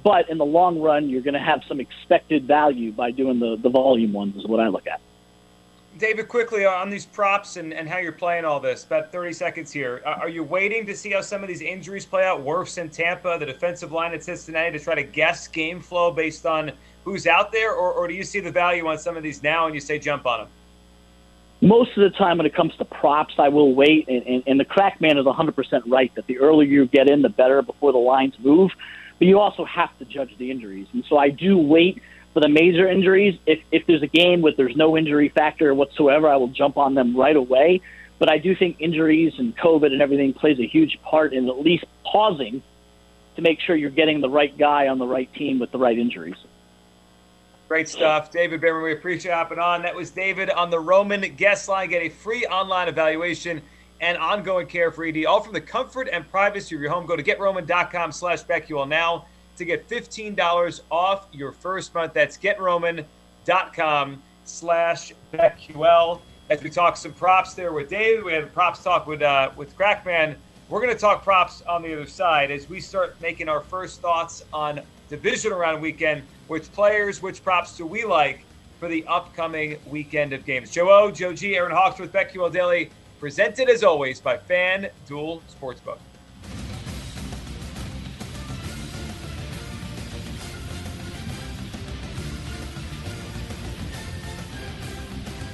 But 0.02 0.30
in 0.30 0.38
the 0.38 0.44
long 0.44 0.80
run, 0.80 1.08
you're 1.08 1.22
going 1.22 1.34
to 1.34 1.40
have 1.40 1.62
some 1.68 1.78
expected 1.80 2.46
value 2.46 2.92
by 2.92 3.10
doing 3.10 3.38
the, 3.38 3.56
the 3.62 3.68
volume 3.68 4.12
ones, 4.12 4.36
is 4.36 4.46
what 4.46 4.60
I 4.60 4.68
look 4.68 4.86
at. 4.86 5.00
David, 5.98 6.28
quickly 6.28 6.64
on 6.64 6.88
these 6.88 7.04
props 7.04 7.58
and, 7.58 7.74
and 7.74 7.86
how 7.86 7.98
you're 7.98 8.12
playing 8.12 8.46
all 8.46 8.58
this, 8.58 8.84
about 8.84 9.12
30 9.12 9.34
seconds 9.34 9.70
here. 9.70 10.02
Uh, 10.06 10.10
are 10.20 10.28
you 10.28 10.42
waiting 10.42 10.86
to 10.86 10.96
see 10.96 11.10
how 11.10 11.20
some 11.20 11.42
of 11.42 11.48
these 11.48 11.60
injuries 11.60 12.06
play 12.06 12.24
out? 12.24 12.42
Wirfs 12.42 12.78
in 12.78 12.88
Tampa, 12.88 13.36
the 13.38 13.44
defensive 13.44 13.92
line 13.92 14.14
at 14.14 14.24
Cincinnati, 14.24 14.78
to 14.78 14.82
try 14.82 14.94
to 14.94 15.02
guess 15.02 15.46
game 15.46 15.80
flow 15.80 16.10
based 16.10 16.46
on 16.46 16.72
who's 17.04 17.26
out 17.26 17.52
there? 17.52 17.74
Or, 17.74 17.92
or 17.92 18.08
do 18.08 18.14
you 18.14 18.24
see 18.24 18.40
the 18.40 18.50
value 18.50 18.86
on 18.86 18.98
some 18.98 19.18
of 19.18 19.22
these 19.22 19.42
now 19.42 19.66
and 19.66 19.74
you 19.74 19.80
say 19.80 19.98
jump 19.98 20.24
on 20.24 20.40
them? 20.40 20.48
Most 21.62 21.96
of 21.96 22.02
the 22.02 22.10
time 22.18 22.38
when 22.38 22.46
it 22.46 22.54
comes 22.54 22.74
to 22.76 22.84
props, 22.84 23.34
I 23.38 23.48
will 23.48 23.74
wait. 23.74 24.08
And, 24.08 24.26
and, 24.26 24.42
and 24.46 24.60
the 24.60 24.64
crack 24.64 25.00
man 25.00 25.16
is 25.16 25.24
100% 25.24 25.54
right 25.86 26.12
that 26.16 26.26
the 26.26 26.38
earlier 26.38 26.68
you 26.68 26.86
get 26.86 27.08
in, 27.08 27.22
the 27.22 27.28
better 27.28 27.62
before 27.62 27.92
the 27.92 27.98
lines 27.98 28.34
move. 28.40 28.72
But 29.18 29.28
you 29.28 29.38
also 29.38 29.64
have 29.64 29.96
to 30.00 30.04
judge 30.04 30.36
the 30.38 30.50
injuries. 30.50 30.88
And 30.92 31.04
so 31.08 31.16
I 31.16 31.30
do 31.30 31.56
wait 31.56 32.02
for 32.34 32.40
the 32.40 32.48
major 32.48 32.90
injuries. 32.90 33.38
If, 33.46 33.60
if 33.70 33.86
there's 33.86 34.02
a 34.02 34.08
game 34.08 34.42
where 34.42 34.52
there's 34.56 34.74
no 34.74 34.98
injury 34.98 35.28
factor 35.28 35.72
whatsoever, 35.72 36.28
I 36.28 36.36
will 36.36 36.48
jump 36.48 36.76
on 36.76 36.94
them 36.96 37.16
right 37.16 37.36
away. 37.36 37.80
But 38.18 38.28
I 38.28 38.38
do 38.38 38.56
think 38.56 38.80
injuries 38.80 39.32
and 39.38 39.56
COVID 39.56 39.86
and 39.92 40.02
everything 40.02 40.34
plays 40.34 40.58
a 40.58 40.66
huge 40.66 40.98
part 41.08 41.32
in 41.32 41.48
at 41.48 41.58
least 41.60 41.84
pausing 42.04 42.60
to 43.36 43.42
make 43.42 43.60
sure 43.60 43.76
you're 43.76 43.90
getting 43.90 44.20
the 44.20 44.28
right 44.28 44.56
guy 44.58 44.88
on 44.88 44.98
the 44.98 45.06
right 45.06 45.32
team 45.34 45.60
with 45.60 45.70
the 45.70 45.78
right 45.78 45.98
injuries. 45.98 46.36
Great 47.72 47.88
stuff. 47.88 48.30
David 48.30 48.60
Bearman, 48.60 48.82
we 48.82 48.92
appreciate 48.92 49.30
you 49.30 49.34
hopping 49.34 49.58
on. 49.58 49.80
That 49.80 49.94
was 49.94 50.10
David 50.10 50.50
on 50.50 50.68
the 50.68 50.78
Roman 50.78 51.22
guest 51.36 51.70
line. 51.70 51.88
Get 51.88 52.02
a 52.02 52.10
free 52.10 52.44
online 52.44 52.86
evaluation 52.86 53.62
and 54.02 54.18
ongoing 54.18 54.66
care 54.66 54.90
for 54.90 55.06
ED, 55.06 55.24
all 55.24 55.40
from 55.40 55.54
the 55.54 55.60
comfort 55.62 56.06
and 56.12 56.30
privacy 56.30 56.74
of 56.74 56.82
your 56.82 56.90
home. 56.90 57.06
Go 57.06 57.16
to 57.16 57.22
getroman.com 57.22 58.12
slash 58.12 58.42
BetQL 58.42 58.86
now 58.86 59.24
to 59.56 59.64
get 59.64 59.88
$15 59.88 60.82
off 60.90 61.28
your 61.32 61.50
first 61.50 61.94
month. 61.94 62.12
That's 62.12 62.36
getroman.com 62.36 64.22
slash 64.44 65.14
BetQL. 65.32 66.20
As 66.50 66.62
we 66.62 66.68
talk 66.68 66.98
some 66.98 67.14
props 67.14 67.54
there 67.54 67.72
with 67.72 67.88
David, 67.88 68.22
we 68.22 68.34
had 68.34 68.52
props 68.52 68.82
talk 68.82 69.06
with, 69.06 69.22
uh, 69.22 69.50
with 69.56 69.74
Crackman. 69.78 70.36
We're 70.68 70.82
going 70.82 70.94
to 70.94 71.00
talk 71.00 71.24
props 71.24 71.62
on 71.62 71.80
the 71.80 71.94
other 71.94 72.06
side 72.06 72.50
as 72.50 72.68
we 72.68 72.80
start 72.80 73.16
making 73.22 73.48
our 73.48 73.60
first 73.60 74.02
thoughts 74.02 74.44
on 74.52 74.82
division 75.08 75.52
around 75.52 75.80
weekend. 75.80 76.22
Which 76.52 76.70
players, 76.70 77.22
which 77.22 77.42
props 77.42 77.78
do 77.78 77.86
we 77.86 78.04
like 78.04 78.44
for 78.78 78.86
the 78.86 79.06
upcoming 79.06 79.78
weekend 79.86 80.34
of 80.34 80.44
games? 80.44 80.70
Joe 80.70 80.90
O, 80.90 81.10
Joe 81.10 81.32
G, 81.32 81.56
Aaron 81.56 81.72
Hawksworth, 81.72 82.12
BetQL 82.12 82.52
Daily, 82.52 82.90
presented 83.18 83.70
as 83.70 83.82
always 83.82 84.20
by 84.20 84.36
FanDuel 84.36 85.40
Sportsbook. 85.50 85.96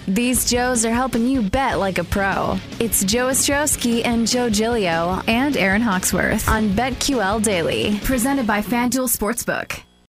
These 0.08 0.50
Joes 0.50 0.84
are 0.84 0.92
helping 0.92 1.28
you 1.28 1.42
bet 1.42 1.78
like 1.78 1.98
a 1.98 2.04
pro. 2.04 2.58
It's 2.80 3.04
Joe 3.04 3.28
Ostrowski 3.28 4.04
and 4.04 4.26
Joe 4.26 4.50
Giglio 4.50 5.22
and 5.28 5.56
Aaron 5.56 5.82
Hawksworth 5.82 6.48
on 6.48 6.70
BetQL 6.70 7.40
Daily, 7.40 8.00
presented 8.02 8.48
by 8.48 8.60
FanDuel 8.60 9.06
Sportsbook. 9.16 9.82